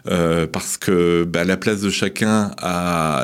euh, 0.07 0.47
parce 0.47 0.77
que 0.77 1.23
bah, 1.23 1.45
la 1.45 1.55
place 1.55 1.79
de 1.79 1.89
chacun 1.89 2.51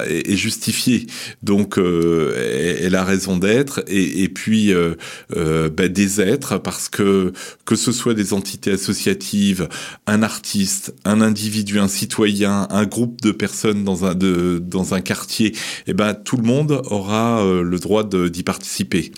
est, 0.08 0.36
justifiée. 0.38 1.08
Donc 1.44 1.78
euh, 1.78 2.78
elle 2.82 2.96
a 2.96 3.04
raison 3.04 3.38
d'être 3.38 3.84
et, 3.88 4.30
puis 4.30 4.74
euh, 4.74 4.96
euh, 5.36 5.70
bah, 5.70 5.90
des 5.90 6.22
êtres 6.22 6.58
parce 6.58 6.90
que 6.90 7.34
que 7.66 7.76
ce 7.76 7.92
soit 7.92 8.14
des 8.14 8.34
entités 8.34 8.72
associatives, 8.72 9.68
un 10.08 10.24
artiste, 10.24 10.96
un 11.06 11.22
individu, 11.22 11.80
un 11.80 11.88
citoyen 11.88 12.13
un 12.20 12.86
groupe 12.86 13.22
de 13.22 13.32
personnes 13.32 13.84
dans 13.84 14.06
un, 14.06 14.16
dans 14.16 14.94
un 14.94 15.02
quartier, 15.02 15.56
eh 15.88 15.94
ben, 15.94 16.14
tout 16.14 16.38
le 16.38 16.44
monde 16.44 16.82
aura 16.86 17.42
euh, 17.42 17.64
le 17.64 17.80
droit 17.80 18.04
d'y 18.04 18.44
participer. 18.44 19.12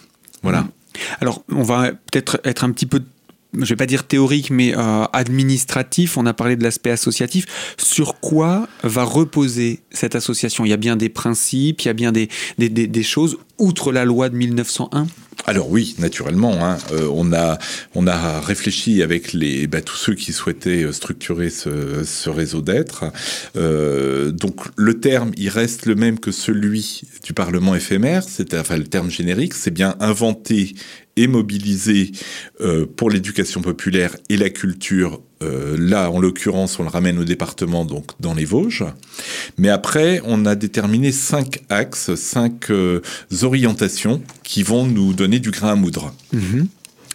Voilà. 0.43 0.67
Alors, 1.19 1.43
on 1.49 1.63
va 1.63 1.91
peut-être 1.91 2.39
être 2.43 2.63
un 2.63 2.71
petit 2.71 2.85
peu 2.85 3.01
je 3.57 3.69
vais 3.69 3.77
pas 3.77 3.85
dire 3.85 4.05
théorique, 4.05 4.49
mais 4.49 4.73
administratif. 5.13 6.17
On 6.17 6.25
a 6.25 6.33
parlé 6.33 6.57
de 6.57 6.63
l'aspect 6.63 6.91
associatif. 6.91 7.45
Sur 7.77 8.19
quoi 8.19 8.67
va 8.83 9.05
reposer 9.05 9.79
cette 9.91 10.15
association? 10.15 10.65
Il 10.65 10.69
y 10.69 10.73
a 10.73 10.77
bien 10.77 10.97
des 10.97 11.07
principes, 11.07 11.81
il 11.81 11.85
y 11.85 11.89
a 11.89 11.93
bien 11.93 12.11
des, 12.11 12.27
des, 12.57 12.69
des 12.69 13.03
choses 13.03 13.37
outre 13.57 13.93
la 13.93 14.03
loi 14.03 14.27
de 14.27 14.35
1901 14.35 15.07
alors 15.47 15.69
oui, 15.69 15.95
naturellement, 15.99 16.65
hein, 16.65 16.77
euh, 16.91 17.07
on 17.11 17.31
a 17.31 17.59
on 17.93 18.07
a 18.07 18.39
réfléchi 18.39 19.03
avec 19.03 19.33
les 19.33 19.67
bah, 19.67 19.81
tous 19.81 19.95
ceux 19.95 20.15
qui 20.15 20.33
souhaitaient 20.33 20.91
structurer 20.91 21.49
ce, 21.49 22.29
réseau 22.29 22.61
d'être. 22.61 23.05
Euh, 23.55 24.31
donc 24.31 24.61
le 24.75 24.99
terme, 24.99 25.31
il 25.37 25.49
reste 25.49 25.85
le 25.85 25.95
même 25.95 26.19
que 26.19 26.31
celui 26.31 27.03
du 27.23 27.33
Parlement 27.33 27.75
éphémère, 27.75 28.23
c'est 28.27 28.55
enfin 28.55 28.77
le 28.77 28.85
terme 28.85 29.11
générique, 29.11 29.53
c'est 29.53 29.71
bien 29.71 29.95
inventé 29.99 30.73
et 31.17 31.27
mobilisé 31.27 32.11
euh, 32.61 32.85
pour 32.85 33.09
l'éducation 33.09 33.61
populaire 33.61 34.15
et 34.29 34.37
la 34.37 34.49
culture. 34.49 35.21
Euh, 35.43 35.75
là, 35.77 36.09
en 36.09 36.19
l'occurrence, 36.19 36.79
on 36.79 36.83
le 36.83 36.89
ramène 36.89 37.19
au 37.19 37.23
département, 37.23 37.85
donc 37.85 38.11
dans 38.19 38.33
les 38.33 38.45
Vosges. 38.45 38.85
Mais 39.57 39.69
après, 39.69 40.21
on 40.25 40.45
a 40.45 40.55
déterminé 40.55 41.11
cinq 41.11 41.63
axes, 41.69 42.15
cinq 42.15 42.71
euh, 42.71 43.01
orientations 43.41 44.21
qui 44.43 44.63
vont 44.63 44.85
nous 44.85 45.13
donner 45.13 45.39
du 45.39 45.51
grain 45.51 45.73
à 45.73 45.75
moudre. 45.75 46.13
Mhm. 46.31 46.67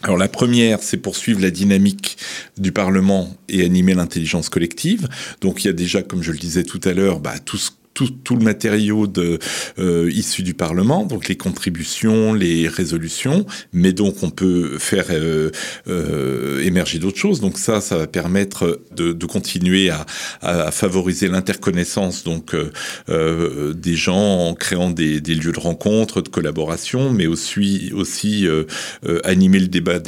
Alors 0.03 0.17
la 0.17 0.29
première, 0.29 0.83
c'est 0.83 0.97
poursuivre 0.97 1.43
la 1.43 1.51
dynamique 1.51 2.17
du 2.57 2.73
Parlement 2.73 3.37
et 3.49 3.65
animer 3.65 3.95
l'intelligence 3.95 4.49
collective. 4.49 5.09
Donc 5.43 5.63
il 5.63 5.67
y 5.67 5.71
a 5.71 5.75
déjà, 5.75 6.03
comme 6.03 6.23
je 6.23 6.33
le 6.33 6.39
disais 6.39 6.65
tout 6.65 6.81
à 6.85 6.93
l'heure, 6.95 7.21
bah, 7.21 7.35
tout 7.45 7.59
ce 7.59 7.71
tout, 7.95 8.37
le 8.37 8.45
matériau 8.45 9.07
de, 9.07 9.39
euh, 9.79 10.11
issu 10.13 10.43
du 10.43 10.55
Parlement, 10.55 11.05
donc 11.05 11.29
les 11.29 11.37
contributions, 11.37 12.33
les 12.33 12.69
résolutions, 12.69 13.47
mais 13.73 13.93
donc 13.93 14.23
on 14.23 14.31
peut 14.31 14.79
faire 14.79 15.07
euh, 15.11 15.51
euh, 15.89 16.65
émerger 16.65 16.99
d'autres 16.99 17.19
choses. 17.19 17.41
Donc 17.41 17.59
ça, 17.59 17.81
ça 17.81 17.97
va 17.97 18.07
permettre 18.07 18.81
de, 18.97 19.13
de 19.13 19.27
continuer 19.27 19.91
à, 19.91 20.07
à, 20.41 20.71
favoriser 20.71 21.29
l'interconnaissance 21.29 22.25
donc 22.25 22.55
euh, 23.09 23.75
des 23.75 23.97
gens 23.97 24.49
en 24.49 24.55
créant 24.55 24.91
des, 24.91 25.21
des, 25.21 25.35
lieux 25.35 25.53
de 25.53 25.61
rencontre, 25.61 26.23
de 26.23 26.29
collaboration, 26.29 27.13
mais 27.13 27.27
aussi 27.27 27.91
aussi 27.95 28.47
animer 29.25 29.59
le 29.59 29.69
débat 29.69 29.99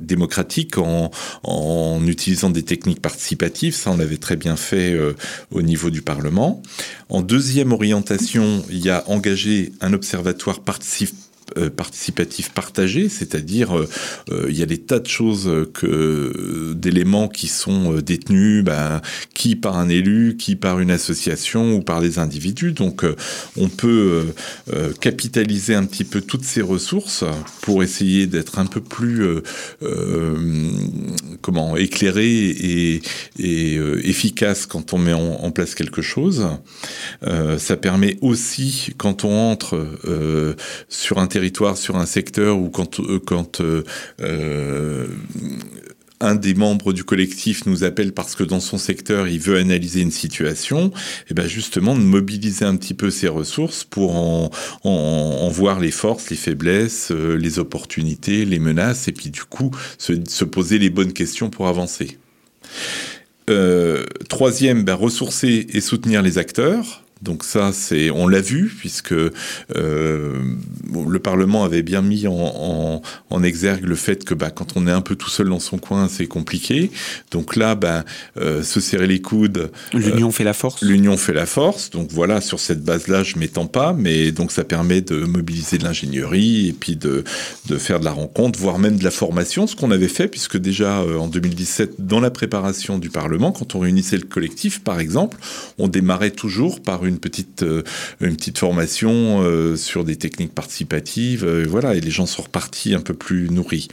démocratique 0.00 0.78
en, 0.78 1.10
en 1.42 2.06
utilisant 2.06 2.50
des 2.50 2.62
techniques 2.62 3.00
participatives. 3.00 3.74
Ça, 3.74 3.90
on 3.90 3.96
l'avait 3.96 4.16
très 4.16 4.36
bien 4.36 4.56
fait 4.56 4.96
au 5.50 5.62
niveau 5.62 5.90
du 5.90 6.02
Parlement. 6.02 6.62
En 7.08 7.22
deuxième 7.26 7.72
orientation, 7.72 8.62
il 8.70 8.78
y 8.78 8.88
a 8.88 9.04
engagé 9.08 9.72
un 9.80 9.92
observatoire 9.92 10.60
participatif 10.60 11.25
participatif 11.76 12.50
partagé, 12.50 13.08
c'est-à-dire 13.08 13.76
euh, 13.76 13.88
euh, 14.30 14.46
il 14.48 14.56
y 14.56 14.62
a 14.62 14.66
des 14.66 14.78
tas 14.78 14.98
de 14.98 15.06
choses 15.06 15.50
que 15.74 16.72
d'éléments 16.74 17.28
qui 17.28 17.48
sont 17.48 17.94
détenus, 17.94 18.64
ben, 18.64 19.00
qui 19.34 19.56
par 19.56 19.76
un 19.78 19.88
élu, 19.88 20.36
qui 20.36 20.56
par 20.56 20.80
une 20.80 20.90
association 20.90 21.74
ou 21.74 21.82
par 21.82 22.00
des 22.00 22.18
individus. 22.18 22.72
Donc 22.72 23.04
on 23.56 23.68
peut 23.68 24.26
capitaliser 25.00 25.74
un 25.74 25.84
petit 25.84 26.04
peu 26.04 26.20
toutes 26.20 26.44
ces 26.44 26.62
ressources 26.62 27.24
pour 27.60 27.82
essayer 27.82 28.26
d'être 28.26 28.58
un 28.58 28.66
peu 28.66 28.80
plus 28.80 29.26
comment 31.40 31.76
éclairé 31.76 32.26
et, 32.26 33.02
et 33.38 33.74
efficace 34.04 34.66
quand 34.66 34.92
on 34.92 34.98
met 34.98 35.12
en, 35.12 35.50
place 35.50 35.74
quelque 35.74 36.02
chose. 36.02 36.46
ça 37.22 37.76
permet 37.76 38.16
aussi 38.20 38.90
quand 38.96 39.24
on 39.24 39.50
entre 39.50 39.86
sur 40.88 41.18
un 41.18 41.26
territoire, 41.36 41.76
sur 41.76 41.96
un 41.96 42.06
secteur, 42.06 42.58
ou 42.58 42.70
quand, 42.70 42.98
euh, 42.98 43.20
euh, 43.60 43.82
euh, 44.22 45.06
un 46.18 46.34
des 46.34 46.54
membres 46.54 46.94
du 46.94 47.04
collectif 47.04 47.66
nous 47.66 47.84
appelle 47.84 48.14
parce 48.14 48.34
que 48.34 48.42
dans 48.42 48.58
son 48.58 48.78
secteur, 48.78 49.28
il 49.28 49.38
veut 49.38 49.58
analyser 49.58 50.00
une 50.00 50.10
situation, 50.10 50.86
et 50.86 51.32
eh 51.32 51.34
ben 51.34 51.46
justement 51.46 51.94
de 51.94 52.00
mobiliser 52.00 52.64
un 52.64 52.74
petit 52.76 52.94
peu 52.94 53.10
ses 53.10 53.28
ressources 53.28 53.84
pour 53.84 54.16
en, 54.16 54.50
voir 55.50 55.78
les 55.78 55.90
forces, 55.90 56.30
les 56.30 56.38
faiblesses, 56.38 57.10
les 57.10 57.58
opportunités, 57.58 58.46
les 58.46 58.58
menaces, 58.58 59.08
et 59.08 59.12
puis 59.12 59.28
du 59.28 59.44
coup 59.44 59.70
se, 59.98 60.14
se 60.26 60.44
poser 60.46 60.78
les 60.78 60.88
bonnes 60.88 61.12
questions 61.12 61.50
pour 61.50 61.68
avancer. 61.68 62.16
troisième, 64.30 64.84
ben, 64.84 64.94
ressourcer 64.94 65.66
et 65.70 65.82
soutenir 65.82 66.22
les 66.22 66.38
acteurs. 66.38 67.02
Donc 67.22 67.44
ça, 67.44 67.72
c'est, 67.72 68.10
on 68.10 68.28
l'a 68.28 68.40
vu 68.40 68.72
puisque 68.78 69.14
le 71.16 71.22
Parlement 71.22 71.64
avait 71.64 71.82
bien 71.82 72.02
mis 72.02 72.26
en, 72.26 73.02
en, 73.30 73.42
exergue 73.42 73.84
le 73.84 73.94
fait 73.94 74.24
que 74.24 74.34
bah, 74.34 74.50
quand 74.50 74.76
on 74.76 74.86
est 74.86 74.92
un 74.92 75.00
peu 75.00 75.14
tout 75.16 75.30
seul 75.30 75.48
dans 75.48 75.60
son 75.60 75.78
coin, 75.78 76.08
c'est 76.08 76.26
compliqué. 76.26 76.90
Donc 77.30 77.56
là, 77.56 77.74
bah, 77.74 78.04
euh, 78.38 78.62
se 78.62 78.80
serrer 78.80 79.06
les 79.06 79.20
coudes. 79.20 79.70
L'union 79.92 80.28
euh, 80.28 80.32
fait 80.32 80.44
la 80.44 80.52
force. 80.52 80.82
L'union 80.82 81.16
fait 81.16 81.32
la 81.32 81.46
force. 81.46 81.90
Donc 81.90 82.10
voilà, 82.10 82.40
sur 82.40 82.60
cette 82.60 82.82
base-là, 82.82 83.22
je 83.22 83.38
m'étends 83.38 83.66
pas, 83.66 83.92
mais 83.92 84.32
donc 84.32 84.52
ça 84.52 84.64
permet 84.64 85.00
de 85.00 85.24
mobiliser 85.24 85.78
de 85.78 85.84
l'ingénierie 85.84 86.68
et 86.68 86.72
puis 86.72 86.96
de, 86.96 87.24
de 87.66 87.78
faire 87.78 88.00
de 88.00 88.04
la 88.04 88.12
rencontre, 88.12 88.58
voire 88.58 88.78
même 88.78 88.96
de 88.96 89.04
la 89.04 89.10
formation, 89.10 89.66
ce 89.66 89.76
qu'on 89.76 89.90
avait 89.90 90.08
fait 90.08 90.28
puisque 90.28 90.56
déjà 90.56 91.02
en 91.02 91.28
2017, 91.28 91.94
dans 91.98 92.20
la 92.20 92.30
préparation 92.30 92.98
du 92.98 93.10
Parlement, 93.10 93.52
quand 93.52 93.74
on 93.74 93.80
réunissait 93.80 94.16
le 94.16 94.24
collectif, 94.24 94.80
par 94.82 95.00
exemple, 95.00 95.38
on 95.78 95.88
démarrait 95.88 96.30
toujours 96.30 96.80
par 96.80 97.04
une 97.04 97.18
petite, 97.18 97.62
euh, 97.62 97.82
une 98.20 98.36
petite 98.36 98.58
formation 98.58 99.42
euh, 99.42 99.76
sur 99.76 100.04
des 100.04 100.16
techniques 100.16 100.54
participatives. 100.54 101.05
Euh, 101.18 101.66
voilà, 101.68 101.94
et 101.94 102.00
les 102.00 102.10
gens 102.10 102.26
sont 102.26 102.42
repartis 102.42 102.94
un 102.94 103.00
peu 103.00 103.14
plus 103.14 103.48
nourris. 103.50 103.88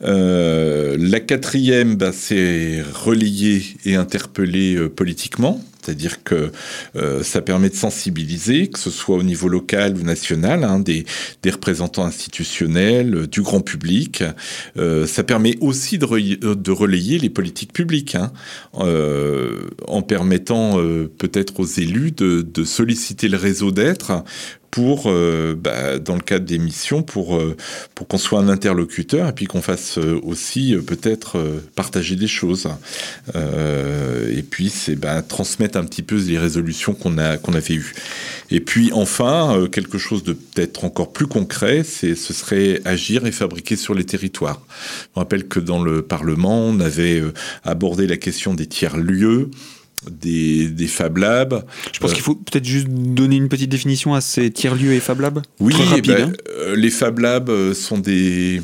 la 0.00 1.20
quatrième, 1.20 1.96
bah, 1.96 2.12
c'est 2.12 2.82
relayer 2.82 3.62
et 3.84 3.96
interpeller 3.96 4.88
politiquement. 4.88 5.62
C'est-à-dire 5.88 6.22
que 6.22 6.52
euh, 6.96 7.22
ça 7.22 7.40
permet 7.40 7.70
de 7.70 7.74
sensibiliser, 7.74 8.66
que 8.68 8.78
ce 8.78 8.90
soit 8.90 9.16
au 9.16 9.22
niveau 9.22 9.48
local 9.48 9.96
ou 9.96 10.02
national, 10.02 10.64
hein, 10.64 10.80
des, 10.80 11.06
représentants 11.46 12.04
institutionnels, 12.04 13.14
euh, 13.14 13.26
du 13.26 13.40
grand 13.40 13.62
public. 13.62 14.22
Euh, 14.76 15.06
ça 15.06 15.24
permet 15.24 15.56
aussi 15.62 15.96
de, 15.96 16.04
relayer 16.70 17.18
les 17.18 17.30
politiques 17.30 17.72
publiques, 17.72 18.16
hein, 18.16 18.32
en 18.74 20.02
permettant 20.02 20.76
peut-être 21.18 21.60
aux 21.60 21.64
élus 21.64 22.12
de, 22.12 22.42
de 22.42 22.64
solliciter 22.64 23.28
le 23.28 23.38
réseau 23.38 23.70
d'être 23.70 24.24
pour, 24.70 25.04
euh, 25.06 25.54
bah, 25.58 25.98
dans 25.98 26.14
le 26.14 26.20
cadre 26.20 26.44
des 26.44 26.58
missions, 26.58 27.02
pour, 27.02 27.36
euh, 27.36 27.56
pour 27.94 28.06
qu'on 28.06 28.18
soit 28.18 28.38
un 28.38 28.48
interlocuteur 28.48 29.28
et 29.28 29.32
puis 29.32 29.46
qu'on 29.46 29.62
fasse 29.62 29.98
euh, 29.98 30.20
aussi 30.22 30.76
peut-être 30.86 31.38
partager 31.74 32.16
des 32.16 32.26
choses. 32.26 32.68
et 33.34 34.42
puis, 34.42 34.70
c'est 34.70 34.96
bah, 34.96 35.22
transmettre 35.22 35.78
un 35.78 35.84
petit 35.84 36.02
peu 36.02 36.16
les 36.16 36.38
résolutions 36.38 36.94
qu'on 36.94 37.18
a 37.18 37.36
qu'on 37.36 37.54
avait 37.54 37.74
eues. 37.74 37.94
Et 38.50 38.60
puis, 38.60 38.90
enfin, 38.92 39.66
quelque 39.72 39.98
chose 39.98 40.22
de 40.22 40.32
peut-être 40.32 40.84
encore 40.84 41.12
plus 41.12 41.26
concret, 41.26 41.82
c'est 41.84 42.14
ce 42.14 42.32
serait 42.32 42.80
agir 42.84 43.26
et 43.26 43.32
fabriquer 43.32 43.76
sur 43.76 43.94
les 43.94 44.04
territoires. 44.04 44.60
Je 45.02 45.08
me 45.16 45.20
rappelle 45.20 45.48
que 45.48 45.60
dans 45.60 45.82
le 45.82 46.02
Parlement, 46.02 46.60
on 46.60 46.80
avait 46.80 47.22
abordé 47.64 48.06
la 48.06 48.16
question 48.16 48.54
des 48.54 48.66
tiers-lieux 48.66 49.50
des, 50.10 50.68
des 50.68 50.86
Fab 50.86 51.16
Labs. 51.16 51.64
Je 51.92 51.98
pense 51.98 52.12
qu'il 52.12 52.22
faut 52.22 52.34
peut-être 52.34 52.64
juste 52.64 52.88
donner 52.88 53.36
une 53.36 53.48
petite 53.48 53.70
définition 53.70 54.14
à 54.14 54.20
ces 54.20 54.50
tiers-lieux 54.50 54.92
et 54.92 55.00
Fab 55.00 55.20
Labs. 55.20 55.42
Oui, 55.60 55.74
rapide, 55.74 56.06
ben, 56.06 56.30
hein. 56.30 56.32
euh, 56.58 56.76
les 56.76 56.90
Fab 56.90 57.18
Labs 57.18 57.50
euh, 57.50 57.74
sont 57.74 57.98
des, 57.98 58.62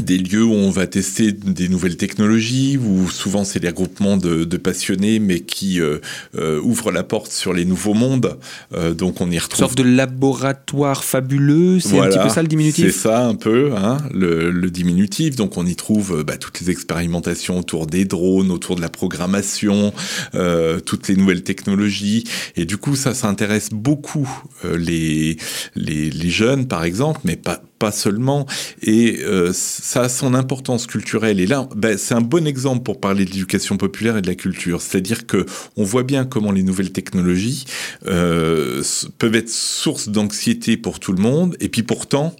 des 0.00 0.18
lieux 0.18 0.44
où 0.44 0.52
on 0.52 0.70
va 0.70 0.86
tester 0.86 1.32
des 1.32 1.68
nouvelles 1.68 1.96
technologies, 1.96 2.76
où 2.76 3.08
souvent 3.08 3.44
c'est 3.44 3.60
des 3.60 3.68
regroupements 3.68 4.16
de, 4.16 4.44
de, 4.44 4.56
passionnés, 4.56 5.18
mais 5.18 5.40
qui 5.40 5.80
euh, 5.80 5.98
euh, 6.36 6.60
ouvrent 6.60 6.90
la 6.90 7.04
porte 7.04 7.32
sur 7.32 7.52
les 7.52 7.64
nouveaux 7.64 7.94
mondes. 7.94 8.38
Euh, 8.74 8.92
donc 8.94 9.20
on 9.20 9.30
y 9.30 9.38
retrouve. 9.38 9.60
Une 9.60 9.68
sorte 9.68 9.78
de 9.78 9.84
laboratoire 9.84 11.04
fabuleux, 11.04 11.78
c'est 11.80 11.98
un 11.98 12.08
petit 12.08 12.18
peu 12.18 12.28
ça 12.28 12.42
le 12.42 12.48
diminutif? 12.48 12.86
C'est 12.86 13.00
ça 13.08 13.24
un 13.24 13.34
peu, 13.34 13.72
hein, 13.76 13.98
le, 14.12 14.50
le, 14.50 14.70
diminutif. 14.70 15.36
Donc 15.36 15.56
on 15.56 15.66
y 15.66 15.76
trouve 15.76 16.18
euh, 16.18 16.24
bah, 16.24 16.36
toutes 16.36 16.60
les 16.60 16.70
expérimentations 16.70 17.58
autour 17.58 17.86
des 17.86 18.04
drones, 18.04 18.50
autour 18.50 18.76
de 18.76 18.80
la 18.80 18.88
programmation, 18.88 19.92
euh, 20.34 20.80
toutes 20.80 21.08
les 21.08 21.16
nouvelles 21.16 21.42
technologies. 21.42 22.24
Et 22.56 22.64
du 22.64 22.78
coup, 22.78 22.96
ça, 22.96 23.14
ça 23.14 23.28
intéresse 23.28 23.70
beaucoup 23.70 24.28
les, 24.64 25.36
les, 25.76 26.10
les 26.10 26.30
jeunes, 26.30 26.66
par 26.66 26.84
exemple, 26.84 27.20
mais 27.24 27.36
pas 27.36 27.62
pas 27.84 27.92
seulement. 27.92 28.46
Et 28.80 29.18
euh, 29.24 29.50
ça 29.52 30.04
a 30.04 30.08
son 30.08 30.32
importance 30.32 30.86
culturelle. 30.86 31.38
Et 31.38 31.46
là, 31.46 31.68
ben, 31.76 31.98
c'est 31.98 32.14
un 32.14 32.22
bon 32.22 32.46
exemple 32.46 32.82
pour 32.82 32.98
parler 32.98 33.26
de 33.26 33.30
l'éducation 33.30 33.76
populaire 33.76 34.16
et 34.16 34.22
de 34.22 34.26
la 34.26 34.34
culture. 34.34 34.80
C'est-à-dire 34.80 35.26
que 35.26 35.44
on 35.76 35.84
voit 35.84 36.02
bien 36.02 36.24
comment 36.24 36.50
les 36.50 36.62
nouvelles 36.62 36.92
technologies 36.92 37.66
euh, 38.06 38.82
peuvent 39.18 39.34
être 39.34 39.50
source 39.50 40.08
d'anxiété 40.08 40.78
pour 40.78 40.98
tout 40.98 41.12
le 41.12 41.20
monde. 41.20 41.58
Et 41.60 41.68
puis 41.68 41.82
pourtant, 41.82 42.34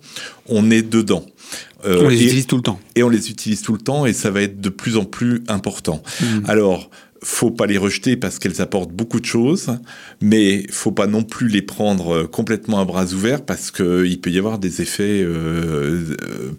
on 0.46 0.70
est 0.70 0.80
dedans. 0.80 1.26
Euh, 1.84 2.00
on 2.00 2.08
les 2.08 2.24
utilise 2.24 2.46
tout 2.46 2.56
le 2.56 2.62
temps. 2.62 2.80
Et 2.94 3.02
on 3.02 3.10
les 3.10 3.28
utilise 3.28 3.60
tout 3.60 3.74
le 3.74 3.80
temps 3.80 4.06
et 4.06 4.14
ça 4.14 4.30
va 4.30 4.40
être 4.40 4.62
de 4.62 4.70
plus 4.70 4.96
en 4.96 5.04
plus 5.04 5.44
important. 5.48 6.02
Mmh. 6.22 6.24
Alors, 6.46 6.88
faut 7.24 7.50
pas 7.50 7.66
les 7.66 7.78
rejeter 7.78 8.16
parce 8.16 8.38
qu'elles 8.38 8.60
apportent 8.60 8.92
beaucoup 8.92 9.18
de 9.18 9.24
choses, 9.24 9.70
mais 10.20 10.66
faut 10.70 10.92
pas 10.92 11.06
non 11.06 11.22
plus 11.22 11.48
les 11.48 11.62
prendre 11.62 12.14
euh, 12.14 12.26
complètement 12.26 12.80
à 12.80 12.84
bras 12.84 13.06
ouverts 13.06 13.42
parce 13.44 13.70
qu'il 13.70 14.20
peut 14.20 14.30
y 14.30 14.38
avoir 14.38 14.58
des 14.58 14.82
effets 14.82 15.22
euh, 15.22 16.14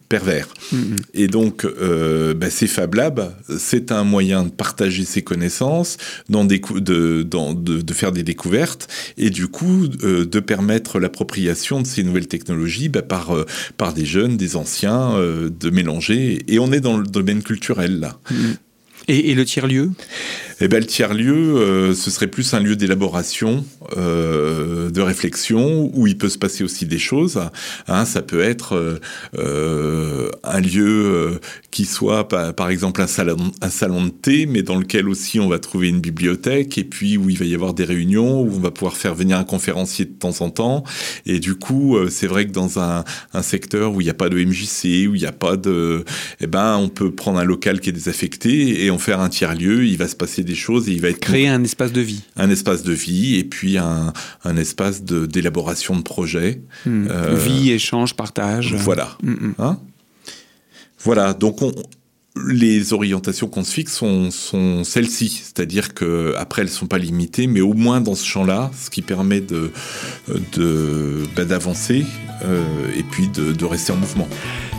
pervers. 0.09 0.47
Mm-hmm. 0.73 0.97
Et 1.13 1.27
donc, 1.27 1.65
euh, 1.65 2.33
bah, 2.33 2.49
ces 2.49 2.67
Fab 2.67 2.95
Labs, 2.95 3.31
c'est 3.59 3.91
un 3.91 4.03
moyen 4.03 4.43
de 4.43 4.49
partager 4.49 5.05
ses 5.05 5.21
connaissances, 5.21 5.97
dans 6.29 6.45
des 6.45 6.59
de, 6.75 7.21
dans, 7.21 7.53
de, 7.53 7.81
de, 7.81 7.93
faire 7.93 8.11
des 8.11 8.23
découvertes 8.23 8.87
et 9.17 9.29
du 9.29 9.47
coup 9.47 9.87
de 9.87 10.39
permettre 10.39 10.99
l'appropriation 10.99 11.81
de 11.81 11.87
ces 11.87 12.03
nouvelles 12.03 12.27
technologies 12.27 12.89
bah, 12.89 13.03
par, 13.03 13.35
par 13.77 13.93
des 13.93 14.05
jeunes, 14.05 14.35
des 14.37 14.55
anciens, 14.55 15.15
de 15.19 15.69
mélanger. 15.69 16.43
Et 16.47 16.57
on 16.57 16.71
est 16.71 16.79
dans 16.79 16.97
le 16.97 17.05
domaine 17.05 17.43
culturel 17.43 17.99
là. 17.99 18.17
Mm-hmm. 18.31 18.55
Et, 19.07 19.35
le 19.35 19.45
tiers-lieu? 19.45 19.91
Eh 20.61 20.67
ben, 20.67 20.79
le 20.79 20.85
tiers-lieu, 20.85 21.57
euh, 21.57 21.93
ce 21.93 22.09
serait 22.09 22.27
plus 22.27 22.53
un 22.53 22.59
lieu 22.59 22.75
d'élaboration, 22.75 23.65
euh, 23.97 24.89
de 24.89 25.01
réflexion, 25.01 25.91
où 25.93 26.07
il 26.07 26.17
peut 26.17 26.29
se 26.29 26.39
passer 26.39 26.63
aussi 26.63 26.85
des 26.85 26.97
choses. 26.97 27.39
Hein, 27.87 28.05
ça 28.05 28.21
peut 28.21 28.41
être 28.41 28.99
euh, 29.37 30.29
un 30.43 30.59
lieu 30.59 31.39
qui 31.69 31.85
soit, 31.85 32.27
par, 32.27 32.69
exemple, 32.69 33.01
un 33.01 33.07
salon, 33.07 34.05
de 34.05 34.09
thé, 34.09 34.45
mais 34.47 34.63
dans 34.63 34.77
lequel 34.77 35.07
aussi 35.07 35.39
on 35.39 35.49
va 35.49 35.59
trouver 35.59 35.89
une 35.89 35.99
bibliothèque, 35.99 36.77
et 36.77 36.83
puis 36.83 37.17
où 37.17 37.29
il 37.29 37.37
va 37.37 37.45
y 37.45 37.53
avoir 37.53 37.73
des 37.73 37.83
réunions, 37.83 38.41
où 38.41 38.47
on 38.55 38.59
va 38.59 38.71
pouvoir 38.71 38.97
faire 38.97 39.13
venir 39.13 39.37
un 39.37 39.43
conférencier 39.43 40.05
de 40.05 40.13
temps 40.13 40.41
en 40.41 40.49
temps. 40.49 40.83
Et 41.27 41.39
du 41.39 41.55
coup, 41.55 41.97
c'est 42.09 42.27
vrai 42.27 42.47
que 42.47 42.51
dans 42.51 42.79
un, 42.79 43.03
secteur 43.41 43.93
où 43.93 44.01
il 44.01 44.05
n'y 44.05 44.09
a 44.09 44.15
pas 44.15 44.29
de 44.29 44.43
MJC, 44.43 45.07
où 45.07 45.15
il 45.15 45.19
n'y 45.19 45.25
a 45.25 45.31
pas 45.31 45.57
de... 45.57 46.03
Eh 46.39 46.47
ben, 46.47 46.77
on 46.77 46.89
peut 46.89 47.11
prendre 47.11 47.37
un 47.37 47.43
local 47.43 47.79
qui 47.79 47.89
est 47.89 47.93
désaffecté 47.93 48.85
et 48.85 48.89
en 48.95 48.97
faire 48.97 49.19
un 49.19 49.29
tiers-lieu. 49.29 49.85
Il 49.85 49.97
va 49.97 50.07
se 50.07 50.15
passer 50.15 50.43
des 50.43 50.55
choses 50.55 50.89
et 50.89 50.93
il 50.93 51.01
va 51.01 51.09
être 51.09 51.19
créer 51.19 51.47
un 51.47 51.63
espace 51.63 51.91
de 51.91 52.01
vie. 52.01 52.23
Un 52.35 52.49
espace 52.49 52.83
de 52.83 52.93
vie 52.93 53.35
et 53.35 53.43
puis 53.43 53.77
un, 53.77 54.13
un 54.43 54.57
espace 54.57 55.03
d'élaboration 55.03 55.95
de, 55.95 56.01
projets. 56.01 56.61
Hmm. 56.85 57.07
Euh, 57.09 57.35
vie, 57.35 57.71
échange, 57.71 58.15
partage. 58.15 58.73
Voilà. 58.73 59.17
Hmm, 59.21 59.31
hmm. 59.31 59.53
Hein? 59.59 59.79
Voilà. 60.99 61.33
Donc 61.33 61.61
on, 61.61 61.71
les 62.47 62.91
orientations 62.91 63.47
qu'on 63.47 63.63
se 63.63 63.73
fixe 63.73 63.93
sont, 63.93 64.83
celles-ci, 64.83 65.41
c'est-à-dire 65.43 65.93
que 65.93 66.33
après 66.37 66.63
elles 66.63 66.69
sont 66.69 66.85
pas 66.85 66.97
limitées, 66.97 67.47
mais 67.47 67.61
au 67.61 67.73
moins 67.73 68.01
dans 68.01 68.15
ce 68.15 68.25
champ-là, 68.25 68.71
ce 68.77 68.89
qui 68.89 69.01
permet 69.01 69.39
de 69.39 69.71
bah, 71.35 71.45
d'avancer 71.45 72.05
euh, 72.43 72.63
et 72.97 73.03
puis 73.03 73.29
de, 73.29 73.53
de, 73.53 73.65
rester 73.65 73.93
en 73.93 73.95
mouvement. 73.95 74.27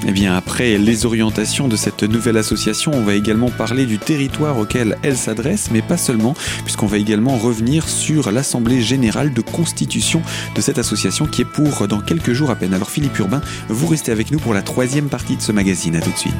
Eh 0.06 0.12
bien 0.12 0.36
après 0.36 0.76
les 0.76 1.06
orientations 1.06 1.68
de 1.68 1.76
cette 1.76 2.02
nouvelle 2.02 2.36
association, 2.36 2.92
on 2.94 3.02
va 3.02 3.14
également 3.14 3.50
parler 3.50 3.86
du 3.86 3.98
territoire 3.98 4.58
auquel 4.58 4.98
elle 5.02 5.16
s'adresse, 5.16 5.70
mais 5.72 5.80
pas 5.80 5.96
seulement, 5.96 6.34
puisqu'on 6.64 6.86
va 6.86 6.98
également 6.98 7.38
revenir 7.38 7.88
sur 7.88 8.30
l'assemblée 8.30 8.82
générale 8.82 9.32
de 9.32 9.40
constitution 9.40 10.20
de 10.54 10.60
cette 10.60 10.78
association 10.78 11.26
qui 11.26 11.42
est 11.42 11.46
pour 11.46 11.88
dans 11.88 12.00
quelques 12.00 12.34
jours 12.34 12.50
à 12.50 12.56
peine. 12.56 12.74
Alors 12.74 12.90
Philippe 12.90 13.18
Urbain, 13.18 13.40
vous 13.68 13.86
restez 13.86 14.12
avec 14.12 14.30
nous 14.30 14.38
pour 14.38 14.52
la 14.52 14.62
troisième 14.62 15.08
partie 15.08 15.36
de 15.36 15.42
ce 15.42 15.52
magazine. 15.52 15.96
À 15.96 16.00
tout 16.00 16.10
de 16.10 16.18
suite. 16.18 16.34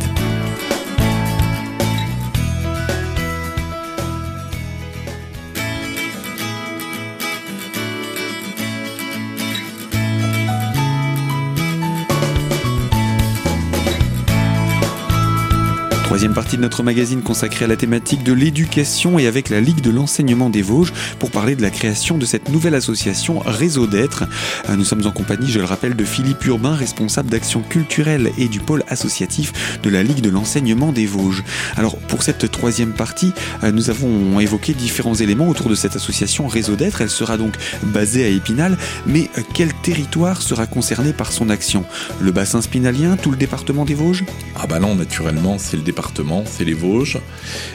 Troisième 16.17 16.33
partie 16.33 16.57
de 16.57 16.63
notre 16.63 16.83
magazine 16.83 17.21
consacrée 17.21 17.67
à 17.67 17.69
la 17.69 17.77
thématique 17.77 18.23
de 18.23 18.33
l'éducation 18.33 19.19
et 19.19 19.27
avec 19.27 19.51
la 19.51 19.61
Ligue 19.61 19.83
de 19.83 19.91
l'enseignement 19.91 20.49
des 20.49 20.63
Vosges 20.63 20.95
pour 21.19 21.31
parler 21.31 21.57
de 21.57 21.61
la 21.61 21.69
création 21.69 22.17
de 22.17 22.25
cette 22.25 22.49
nouvelle 22.49 22.75
association 22.75 23.41
Réseau 23.41 23.87
d'être. 23.87 24.25
Euh, 24.71 24.77
nous 24.77 24.85
sommes 24.87 25.07
en 25.07 25.11
compagnie, 25.11 25.51
je 25.51 25.59
le 25.59 25.67
rappelle, 25.67 25.95
de 25.95 26.05
Philippe 26.07 26.43
Urbain, 26.47 26.75
responsable 26.75 27.29
d'action 27.29 27.61
culturelle 27.61 28.31
et 28.39 28.49
du 28.49 28.61
pôle 28.61 28.83
associatif 28.89 29.79
de 29.83 29.91
la 29.91 30.03
Ligue 30.03 30.23
de 30.23 30.31
l'enseignement 30.31 30.91
des 30.91 31.05
Vosges. 31.05 31.45
Alors 31.77 31.99
pour 31.99 32.23
cette 32.23 32.51
troisième 32.51 32.95
partie, 32.95 33.35
euh, 33.63 33.71
nous 33.71 33.91
avons 33.91 34.41
évoqué 34.41 34.73
différents 34.73 35.17
éléments 35.17 35.51
autour 35.51 35.69
de 35.69 35.75
cette 35.75 35.97
association 35.97 36.47
Réseau 36.47 36.77
d'être. 36.77 37.03
Elle 37.03 37.11
sera 37.11 37.37
donc 37.37 37.57
basée 37.83 38.25
à 38.25 38.29
Épinal, 38.29 38.79
mais 39.05 39.29
euh, 39.37 39.43
quel 39.53 39.71
territoire 39.83 40.41
sera 40.41 40.67
concerné 40.67 41.13
par 41.13 41.31
son 41.31 41.51
action? 41.51 41.85
Le 42.23 42.33
bassin 42.33 42.63
spinalien, 42.63 43.19
tout 43.19 43.31
le 43.31 43.37
département 43.37 43.85
des 43.85 43.95
Vosges? 43.95 44.25
Ah 44.59 44.67
bah 44.67 44.79
non, 44.79 44.95
naturellement, 44.95 45.59
c'est 45.59 45.77
le 45.77 45.83
département 45.83 46.06
c'est 46.45 46.65
les 46.65 46.75
Vosges. 46.75 47.19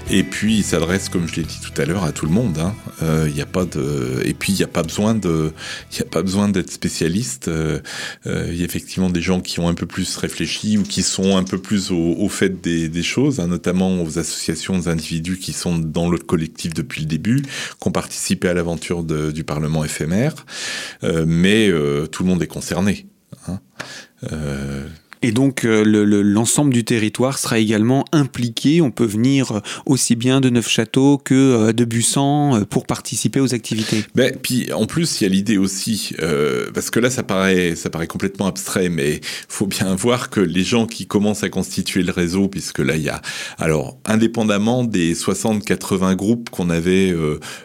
Et 0.09 0.23
puis 0.23 0.57
il 0.57 0.63
s'adresse, 0.63 1.09
comme 1.09 1.27
je 1.27 1.35
l'ai 1.35 1.43
dit 1.43 1.59
tout 1.61 1.79
à 1.79 1.85
l'heure, 1.85 2.03
à 2.03 2.11
tout 2.11 2.25
le 2.25 2.31
monde. 2.31 2.57
Hein. 2.57 2.73
Euh, 3.01 3.29
il 3.29 3.39
a 3.41 3.45
pas 3.45 3.65
de, 3.65 4.21
et 4.25 4.33
puis 4.33 4.53
il 4.53 4.55
n'y 4.55 4.63
a 4.63 4.67
pas 4.67 4.83
besoin 4.83 5.15
de, 5.15 5.53
il 5.91 6.51
d'être 6.51 6.71
spécialiste. 6.71 7.47
Euh, 7.47 7.79
euh, 8.25 8.47
il 8.49 8.57
y 8.57 8.61
a 8.61 8.65
effectivement 8.65 9.09
des 9.09 9.21
gens 9.21 9.41
qui 9.41 9.59
ont 9.59 9.67
un 9.67 9.73
peu 9.73 9.85
plus 9.85 10.17
réfléchi 10.17 10.77
ou 10.77 10.83
qui 10.83 11.03
sont 11.03 11.37
un 11.37 11.43
peu 11.43 11.57
plus 11.57 11.91
au, 11.91 12.29
fait 12.29 12.61
des, 12.61 13.03
choses, 13.03 13.39
hein, 13.39 13.47
notamment 13.47 14.01
aux 14.01 14.19
associations, 14.19 14.75
aux 14.75 14.89
individus 14.89 15.37
qui 15.37 15.53
sont 15.53 15.77
dans 15.77 16.09
le 16.09 16.17
collectif 16.17 16.73
depuis 16.73 17.01
le 17.01 17.07
début, 17.07 17.41
qui 17.41 17.87
ont 17.87 17.91
participé 17.91 18.47
à 18.47 18.53
l'aventure 18.53 19.03
du 19.03 19.43
Parlement 19.43 19.83
éphémère. 19.83 20.33
mais 21.03 21.69
tout 22.11 22.23
le 22.23 22.29
monde 22.29 22.43
est 22.43 22.47
concerné. 22.47 23.07
Hein. 23.47 23.59
Et 25.23 25.31
donc 25.31 25.65
euh, 25.65 25.83
l'ensemble 26.23 26.73
du 26.73 26.83
territoire 26.83 27.37
sera 27.37 27.59
également 27.59 28.05
impliqué. 28.11 28.81
On 28.81 28.91
peut 28.91 29.05
venir 29.05 29.51
euh, 29.51 29.59
aussi 29.85 30.15
bien 30.15 30.41
de 30.41 30.49
Neufchâteau 30.49 31.19
que 31.19 31.35
euh, 31.35 31.73
de 31.73 31.85
Bussan 31.85 32.65
pour 32.69 32.87
participer 32.87 33.39
aux 33.39 33.53
activités. 33.53 34.03
Ben, 34.15 34.35
puis 34.41 34.73
en 34.73 34.85
plus, 34.85 35.21
il 35.21 35.25
y 35.25 35.27
a 35.27 35.29
l'idée 35.29 35.57
aussi, 35.57 36.15
parce 36.73 36.89
que 36.89 36.99
là, 36.99 37.09
ça 37.09 37.23
paraît, 37.23 37.75
ça 37.75 37.89
paraît 37.89 38.07
complètement 38.07 38.47
abstrait, 38.47 38.89
mais 38.89 39.21
faut 39.47 39.67
bien 39.67 39.93
voir 39.95 40.29
que 40.29 40.39
les 40.39 40.63
gens 40.63 40.87
qui 40.87 41.05
commencent 41.05 41.43
à 41.43 41.49
constituer 41.49 42.03
le 42.03 42.11
réseau, 42.11 42.47
puisque 42.47 42.79
là, 42.79 42.95
il 42.95 43.03
y 43.03 43.09
a, 43.09 43.21
alors, 43.57 43.97
indépendamment 44.05 44.83
des 44.83 45.13
60-80 45.13 46.15
groupes 46.15 46.49
qu'on 46.49 46.69
avait 46.69 47.15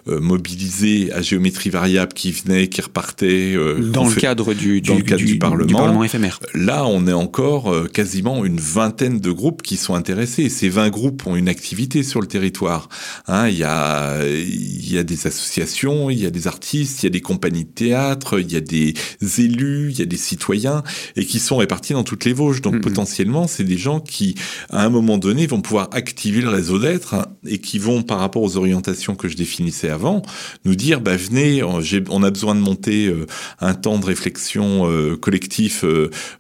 mobilisés 0.06 1.12
à 1.12 1.22
géométrie 1.22 1.70
variable, 1.70 2.12
qui 2.12 2.32
venaient, 2.32 2.68
qui 2.68 2.80
repartaient 2.80 3.56
dans 3.92 4.08
le 4.08 4.14
cadre 4.14 4.54
du, 4.54 4.80
du, 4.80 5.02
du, 5.02 5.38
Parlement, 5.38 5.64
du 5.64 5.74
Parlement 5.74 6.04
éphémère. 6.04 6.40
Là, 6.54 6.86
on 6.86 7.06
est 7.06 7.12
encore 7.12 7.45
euh, 7.46 7.86
quasiment 7.86 8.44
une 8.44 8.58
vingtaine 8.58 9.20
de 9.20 9.30
groupes 9.30 9.62
qui 9.62 9.76
sont 9.76 9.94
intéressés. 9.94 10.48
Ces 10.48 10.68
20 10.68 10.90
groupes 10.90 11.26
ont 11.26 11.36
une 11.36 11.48
activité 11.48 12.02
sur 12.02 12.20
le 12.20 12.26
territoire. 12.26 12.88
Hein, 13.28 13.48
il, 13.48 13.58
y 13.58 13.64
a, 13.64 14.18
il 14.26 14.92
y 14.92 14.98
a 14.98 15.04
des 15.04 15.26
associations, 15.26 16.10
il 16.10 16.18
y 16.18 16.26
a 16.26 16.30
des 16.30 16.48
artistes, 16.48 17.02
il 17.02 17.06
y 17.06 17.08
a 17.08 17.10
des 17.10 17.20
compagnies 17.20 17.64
de 17.64 17.70
théâtre, 17.70 18.40
il 18.40 18.52
y 18.52 18.56
a 18.56 18.60
des 18.60 18.94
élus, 19.38 19.90
il 19.92 19.98
y 19.98 20.02
a 20.02 20.06
des 20.06 20.16
citoyens, 20.16 20.82
et 21.14 21.24
qui 21.24 21.38
sont 21.38 21.56
répartis 21.56 21.92
dans 21.92 22.02
toutes 22.02 22.24
les 22.24 22.32
Vosges. 22.32 22.62
Donc 22.62 22.80
potentiellement, 22.80 23.46
c'est 23.46 23.64
des 23.64 23.78
gens 23.78 24.00
qui, 24.00 24.34
à 24.70 24.84
un 24.84 24.88
moment 24.88 25.16
donné, 25.16 25.46
vont 25.46 25.60
pouvoir 25.60 25.88
activer 25.92 26.40
le 26.40 26.48
réseau 26.48 26.78
d'être 26.78 27.14
hein, 27.14 27.26
et 27.46 27.58
qui 27.58 27.78
vont, 27.78 28.02
par 28.02 28.18
rapport 28.18 28.42
aux 28.42 28.56
orientations 28.56 29.14
que 29.14 29.28
je 29.28 29.36
définissais 29.36 29.88
avant, 29.88 30.22
nous 30.64 30.74
dire, 30.74 31.00
bah, 31.00 31.16
venez, 31.16 31.62
on 31.62 32.22
a 32.22 32.30
besoin 32.30 32.54
de 32.54 32.60
monter 32.60 33.06
euh, 33.06 33.26
un 33.60 33.74
temps 33.74 33.98
de 33.98 34.06
réflexion 34.06 34.90
euh, 34.90 35.16
collectif 35.16 35.84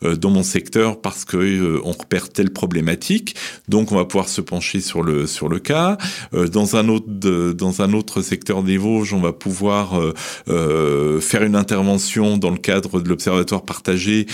dans 0.02 0.30
mon 0.30 0.42
secteur 0.42 0.95
parce 1.02 1.24
que 1.24 1.36
euh, 1.36 1.80
on 1.84 1.92
repère 1.92 2.28
telle 2.28 2.50
problématique, 2.50 3.36
donc 3.68 3.92
on 3.92 3.96
va 3.96 4.04
pouvoir 4.04 4.28
se 4.28 4.40
pencher 4.40 4.80
sur 4.80 5.02
le 5.02 5.26
sur 5.26 5.48
le 5.48 5.58
cas. 5.58 5.98
Euh, 6.34 6.48
dans 6.48 6.76
un 6.76 6.88
autre 6.88 7.06
dans 7.52 7.82
un 7.82 7.92
autre 7.92 8.22
secteur 8.22 8.62
des 8.62 8.76
Vosges, 8.76 9.12
on 9.12 9.20
va 9.20 9.32
pouvoir 9.32 10.00
euh, 10.48 11.20
faire 11.20 11.42
une 11.42 11.56
intervention 11.56 12.38
dans 12.38 12.50
le 12.50 12.58
cadre 12.58 13.00
de 13.00 13.08
l'observatoire 13.08 13.62
partagé 13.62 14.26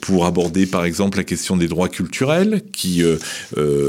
pour 0.00 0.26
aborder 0.26 0.66
par 0.66 0.84
exemple 0.84 1.18
la 1.18 1.24
question 1.24 1.56
des 1.56 1.68
droits 1.68 1.88
culturels 1.88 2.62
qui 2.72 3.02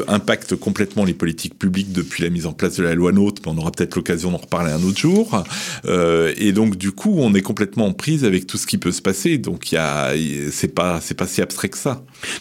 impactent 0.07 0.55
complètement 0.55 1.05
les 1.05 1.13
politiques 1.13 1.57
publiques 1.57 1.91
depuis 1.91 2.23
la 2.23 2.29
mise 2.29 2.45
en 2.45 2.53
place 2.53 2.77
de 2.77 2.83
la 2.83 2.95
loi 2.95 3.11
NOTE, 3.11 3.39
mais 3.45 3.51
on 3.51 3.57
aura 3.57 3.71
peut-être 3.71 3.95
l'occasion 3.95 4.31
d'en 4.31 4.37
reparler 4.37 4.71
un 4.71 4.83
autre 4.83 4.99
jour. 4.99 5.43
et 5.87 6.51
donc 6.51 6.77
du 6.77 6.91
coup, 6.91 7.15
on 7.17 7.33
est 7.33 7.41
complètement 7.41 7.87
en 7.87 7.93
prise 7.93 8.25
avec 8.25 8.47
tout 8.47 8.57
ce 8.57 8.67
qui 8.67 8.77
peut 8.77 8.91
se 8.91 9.01
passer. 9.01 9.37
Donc 9.37 9.71
il 9.71 9.75
y 9.75 9.77
a 9.77 10.13
c'est 10.51 10.73
pas 10.73 10.99
c'est 11.01 11.15
pas 11.15 11.27
si 11.27 11.41
abstrait 11.41 11.54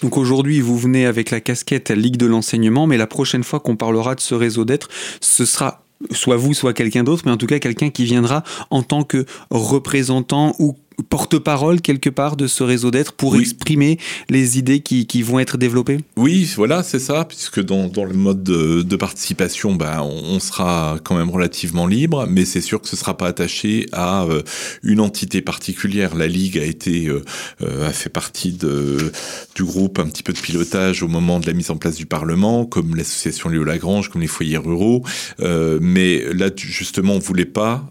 Donc 0.03 0.17
aujourd'hui, 0.17 0.61
vous 0.61 0.79
venez 0.79 1.07
avec 1.07 1.31
la 1.31 1.41
casquette 1.41 1.91
Ligue 1.91 2.17
de 2.17 2.27
l'enseignement, 2.27 2.87
mais 2.87 2.97
la 2.97 3.07
prochaine 3.07 3.45
fois 3.45 3.61
qu'on 3.61 3.77
parlera 3.77 4.15
de 4.15 4.21
ce 4.21 4.35
réseau 4.35 4.65
d'être, 4.65 4.89
ce 5.21 5.45
sera 5.45 5.85
soit 6.11 6.37
vous, 6.37 6.55
soit 6.55 6.73
quelqu'un 6.73 7.05
d'autre, 7.05 7.23
mais 7.27 7.33
en 7.33 7.37
tout 7.37 7.47
cas 7.47 7.59
quelqu'un 7.59 7.91
qui 7.91 8.05
viendra 8.05 8.43
en 8.71 8.83
tant 8.83 9.05
que 9.05 9.25
représentant 9.51 10.55
ou 10.59 10.77
porte-parole 11.09 11.81
quelque 11.81 12.11
part 12.11 12.37
de 12.37 12.47
ce 12.47 12.63
réseau 12.63 12.91
d'être 12.91 13.13
pour 13.13 13.37
exprimer 13.37 13.99
les 14.29 14.59
idées 14.59 14.81
qui, 14.81 15.07
qui, 15.07 15.23
vont 15.23 15.39
être 15.39 15.59
développées? 15.59 15.99
Oui, 16.17 16.51
voilà, 16.57 16.83
c'est 16.83 16.99
ça, 16.99 17.25
puisque 17.25 17.61
dans, 17.61 17.89
dans, 17.89 18.05
le 18.05 18.15
mode 18.15 18.43
de, 18.43 18.97
participation, 18.97 19.75
bah, 19.75 20.03
on, 20.03 20.39
sera 20.39 20.99
quand 21.03 21.17
même 21.17 21.31
relativement 21.31 21.87
libre, 21.87 22.27
mais 22.29 22.45
c'est 22.45 22.61
sûr 22.61 22.81
que 22.81 22.89
ce 22.89 22.97
ne 22.97 22.99
sera 22.99 23.17
pas 23.17 23.27
attaché 23.27 23.87
à 23.93 24.25
euh, 24.25 24.43
une 24.83 25.01
entité 25.01 25.43
particulière. 25.43 26.15
La 26.15 26.27
Ligue 26.27 26.59
a 26.59 26.65
été 26.65 27.07
euh, 27.07 27.23
euh, 27.63 27.89
a 27.89 27.93
fait 27.93 28.11
partie 28.11 28.53
de, 28.53 29.13
du 29.55 29.65
groupe 29.65 29.99
un 29.99 30.07
petit 30.07 30.23
peu 30.23 30.33
de 30.33 30.39
pilotage 30.39 31.03
au 31.03 31.09
moment 31.09 31.41
de 31.41 31.47
la 31.47 31.53
mise 31.53 31.71
en 31.71 31.77
place 31.77 31.97
du 31.97 32.07
Parlement, 32.07 32.67
comme 32.67 32.95
l'association 32.95 33.49
Léo 33.49 33.65
Lagrange, 33.65 34.11
comme 34.11 34.21
les 34.21 34.27
foyers 34.27 34.59
ruraux, 34.59 35.03
mais 35.41 36.23
là 36.35 36.51
justement 36.55 37.15
on 37.15 37.19
voulait 37.19 37.45
pas 37.45 37.85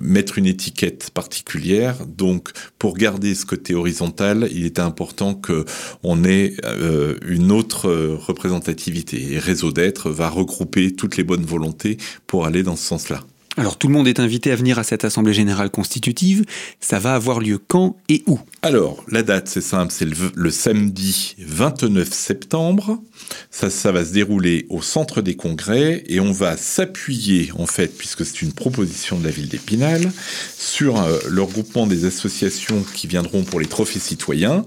mettre 0.00 0.38
une 0.38 0.46
étiquette 0.46 1.10
particulière 1.12 1.91
donc, 2.06 2.50
pour 2.78 2.96
garder 2.96 3.34
ce 3.34 3.46
côté 3.46 3.74
horizontal, 3.74 4.48
il 4.52 4.66
était 4.66 4.80
important 4.80 5.34
qu'on 5.34 6.24
ait 6.24 6.54
euh, 6.64 7.16
une 7.26 7.52
autre 7.52 7.88
euh, 7.88 8.16
représentativité. 8.16 9.32
Et 9.32 9.38
Réseau 9.38 9.72
d'être 9.72 10.10
va 10.10 10.28
regrouper 10.28 10.94
toutes 10.94 11.16
les 11.16 11.24
bonnes 11.24 11.44
volontés 11.44 11.96
pour 12.26 12.46
aller 12.46 12.62
dans 12.62 12.76
ce 12.76 12.84
sens-là. 12.84 13.22
Alors 13.58 13.76
tout 13.76 13.86
le 13.86 13.92
monde 13.92 14.08
est 14.08 14.18
invité 14.18 14.50
à 14.50 14.56
venir 14.56 14.78
à 14.78 14.82
cette 14.82 15.04
Assemblée 15.04 15.34
générale 15.34 15.68
constitutive. 15.68 16.44
Ça 16.80 16.98
va 16.98 17.14
avoir 17.14 17.38
lieu 17.38 17.58
quand 17.58 17.96
et 18.08 18.22
où? 18.26 18.40
Alors, 18.62 19.04
la 19.10 19.22
date, 19.22 19.48
c'est 19.48 19.60
simple, 19.60 19.92
c'est 19.92 20.06
le, 20.34 20.50
samedi 20.50 21.34
29 21.38 22.10
septembre. 22.10 23.02
Ça, 23.50 23.92
va 23.92 24.04
se 24.04 24.12
dérouler 24.12 24.66
au 24.70 24.80
centre 24.82 25.20
des 25.20 25.34
congrès 25.34 26.04
et 26.06 26.20
on 26.20 26.32
va 26.32 26.56
s'appuyer, 26.56 27.50
en 27.58 27.66
fait, 27.66 27.88
puisque 27.98 28.24
c'est 28.24 28.40
une 28.40 28.52
proposition 28.52 29.18
de 29.18 29.24
la 29.24 29.30
ville 29.30 29.48
d'Épinal, 29.48 30.12
sur 30.56 31.02
euh, 31.02 31.18
le 31.28 31.42
regroupement 31.42 31.86
des 31.86 32.04
associations 32.04 32.84
qui 32.94 33.06
viendront 33.06 33.42
pour 33.42 33.58
les 33.58 33.66
trophées 33.66 33.98
citoyens. 33.98 34.64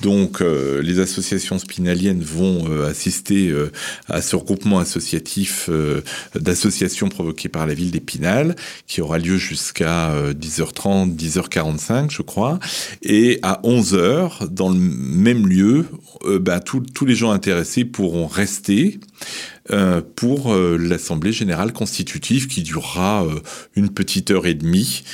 Donc, 0.00 0.40
euh, 0.40 0.80
les 0.82 0.98
associations 0.98 1.58
spinaliennes 1.58 2.22
vont 2.22 2.64
euh, 2.68 2.88
assister 2.88 3.54
à 4.08 4.22
ce 4.22 4.36
regroupement 4.36 4.78
associatif 4.78 5.68
d'associations 6.34 7.08
provoquées 7.08 7.48
par 7.48 7.66
la 7.66 7.74
ville 7.74 7.90
d'Épinal 7.90 8.23
qui 8.86 9.00
aura 9.00 9.18
lieu 9.18 9.36
jusqu'à 9.36 10.12
10h30, 10.32 11.10
euh, 11.10 11.14
10h45, 11.14 12.10
je 12.10 12.22
crois. 12.22 12.58
Et 13.02 13.38
à 13.42 13.60
11h, 13.64 14.48
dans 14.48 14.68
le 14.68 14.78
même 14.78 15.46
lieu, 15.46 15.86
euh, 16.24 16.38
bah, 16.38 16.60
tous 16.60 17.04
les 17.04 17.14
gens 17.14 17.30
intéressés 17.30 17.84
pourront 17.84 18.26
rester 18.26 18.98
euh, 19.70 20.02
pour 20.14 20.52
euh, 20.52 20.76
l'Assemblée 20.76 21.32
générale 21.32 21.72
constitutive 21.72 22.48
qui 22.48 22.62
durera 22.62 23.24
euh, 23.24 23.40
une 23.76 23.88
petite 23.88 24.30
heure 24.30 24.46
et 24.46 24.52
demie, 24.54 25.04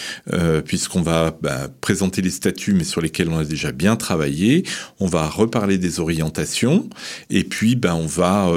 puisqu'on 0.64 1.02
va 1.02 1.36
bah, 1.40 1.68
présenter 1.80 2.22
les 2.22 2.30
statuts, 2.30 2.74
mais 2.74 2.84
sur 2.84 3.00
lesquels 3.00 3.28
on 3.28 3.38
a 3.38 3.44
déjà 3.44 3.72
bien 3.72 3.96
travaillé. 3.96 4.64
On 4.98 5.06
va 5.06 5.28
reparler 5.28 5.78
des 5.78 6.00
orientations, 6.00 6.88
et 7.30 7.44
puis 7.44 7.76
ben 7.76 7.94
on 7.94 8.06
va 8.06 8.50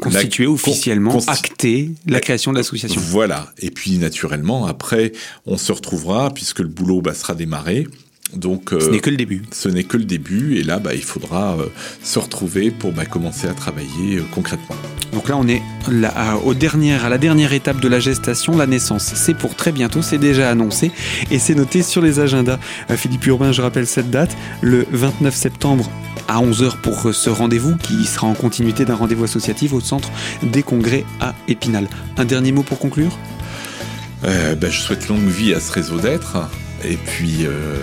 constituer 0.00 0.46
officiellement, 0.46 1.18
acter 1.26 1.90
la 2.06 2.20
création 2.20 2.52
de 2.52 2.58
l'association. 2.58 3.00
Voilà. 3.00 3.52
Et 3.58 3.70
puis 3.70 3.98
naturellement, 3.98 4.66
après, 4.66 5.12
on 5.46 5.56
se 5.56 5.72
retrouvera, 5.72 6.32
puisque 6.32 6.60
le 6.60 6.68
boulot 6.68 7.02
bah, 7.02 7.14
sera 7.14 7.34
démarré. 7.34 7.86
Donc, 8.36 8.70
ce 8.72 8.90
n'est 8.90 9.00
que 9.00 9.10
le 9.10 9.16
début. 9.16 9.42
Ce 9.52 9.68
n'est 9.68 9.84
que 9.84 9.96
le 9.96 10.04
début, 10.04 10.56
et 10.56 10.62
là, 10.62 10.78
bah, 10.78 10.94
il 10.94 11.02
faudra 11.02 11.56
se 12.02 12.18
retrouver 12.18 12.70
pour 12.70 12.92
bah, 12.92 13.06
commencer 13.06 13.46
à 13.46 13.54
travailler 13.54 14.20
concrètement. 14.32 14.76
Donc 15.14 15.28
là, 15.28 15.36
on 15.36 15.46
est 15.46 15.62
à, 16.16 16.36
au 16.38 16.54
dernier, 16.54 16.94
à 16.94 17.08
la 17.08 17.18
dernière 17.18 17.52
étape 17.52 17.80
de 17.80 17.86
la 17.86 18.00
gestation, 18.00 18.56
la 18.56 18.66
naissance. 18.66 19.12
C'est 19.14 19.34
pour 19.34 19.54
très 19.54 19.70
bientôt, 19.70 20.02
c'est 20.02 20.18
déjà 20.18 20.50
annoncé 20.50 20.90
et 21.30 21.38
c'est 21.38 21.54
noté 21.54 21.82
sur 21.82 22.02
les 22.02 22.18
agendas. 22.18 22.58
Philippe 22.96 23.24
Urbain, 23.26 23.52
je 23.52 23.62
rappelle 23.62 23.86
cette 23.86 24.10
date, 24.10 24.36
le 24.60 24.86
29 24.90 25.34
septembre 25.34 25.88
à 26.26 26.40
11h 26.40 26.80
pour 26.80 27.14
ce 27.14 27.30
rendez-vous 27.30 27.76
qui 27.76 28.04
sera 28.04 28.26
en 28.26 28.34
continuité 28.34 28.84
d'un 28.84 28.96
rendez-vous 28.96 29.24
associatif 29.24 29.72
au 29.72 29.80
centre 29.80 30.10
des 30.42 30.62
congrès 30.62 31.04
à 31.20 31.34
Épinal. 31.46 31.86
Un 32.16 32.24
dernier 32.24 32.50
mot 32.50 32.62
pour 32.62 32.78
conclure? 32.78 33.16
Euh, 34.24 34.56
bah, 34.56 34.68
Je 34.68 34.80
souhaite 34.80 35.08
longue 35.08 35.28
vie 35.28 35.54
à 35.54 35.60
ce 35.60 35.70
réseau 35.72 35.98
d'être 35.98 36.38
et 36.84 36.96
puis 36.96 37.46
euh, 37.46 37.76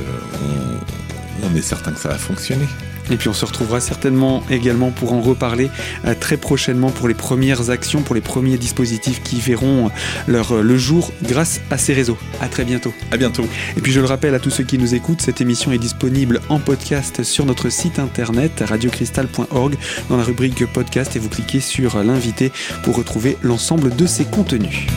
on 1.43 1.55
est 1.55 1.61
certain 1.61 1.91
que 1.91 1.99
ça 1.99 2.09
va 2.09 2.17
fonctionner. 2.17 2.67
Et 3.09 3.17
puis 3.17 3.27
on 3.27 3.33
se 3.33 3.45
retrouvera 3.45 3.81
certainement 3.81 4.43
également 4.49 4.91
pour 4.91 5.11
en 5.13 5.21
reparler 5.21 5.69
euh, 6.05 6.13
très 6.17 6.37
prochainement 6.37 6.91
pour 6.91 7.07
les 7.07 7.13
premières 7.13 7.69
actions, 7.69 8.03
pour 8.03 8.15
les 8.15 8.21
premiers 8.21 8.57
dispositifs 8.57 9.21
qui 9.21 9.41
verront 9.41 9.87
euh, 9.87 9.89
leur, 10.27 10.61
le 10.61 10.77
jour 10.77 11.11
grâce 11.23 11.61
à 11.71 11.77
ces 11.77 11.93
réseaux. 11.93 12.17
À 12.39 12.47
très 12.47 12.63
bientôt. 12.63 12.93
À 13.11 13.17
bientôt. 13.17 13.45
Et 13.75 13.81
puis 13.81 13.91
je 13.91 13.99
le 13.99 14.05
rappelle 14.05 14.35
à 14.35 14.39
tous 14.39 14.51
ceux 14.51 14.63
qui 14.63 14.77
nous 14.77 14.95
écoutent, 14.95 15.21
cette 15.21 15.41
émission 15.41 15.71
est 15.71 15.77
disponible 15.77 16.39
en 16.49 16.59
podcast 16.59 17.23
sur 17.23 17.45
notre 17.45 17.69
site 17.69 17.99
internet 17.99 18.63
radiocristal.org 18.65 19.75
dans 20.09 20.17
la 20.17 20.23
rubrique 20.23 20.65
podcast 20.67 21.15
et 21.15 21.19
vous 21.19 21.29
cliquez 21.29 21.59
sur 21.59 22.01
l'invité 22.03 22.51
pour 22.83 22.95
retrouver 22.95 23.37
l'ensemble 23.41 23.95
de 23.95 24.05
ses 24.05 24.25
contenus. 24.25 24.87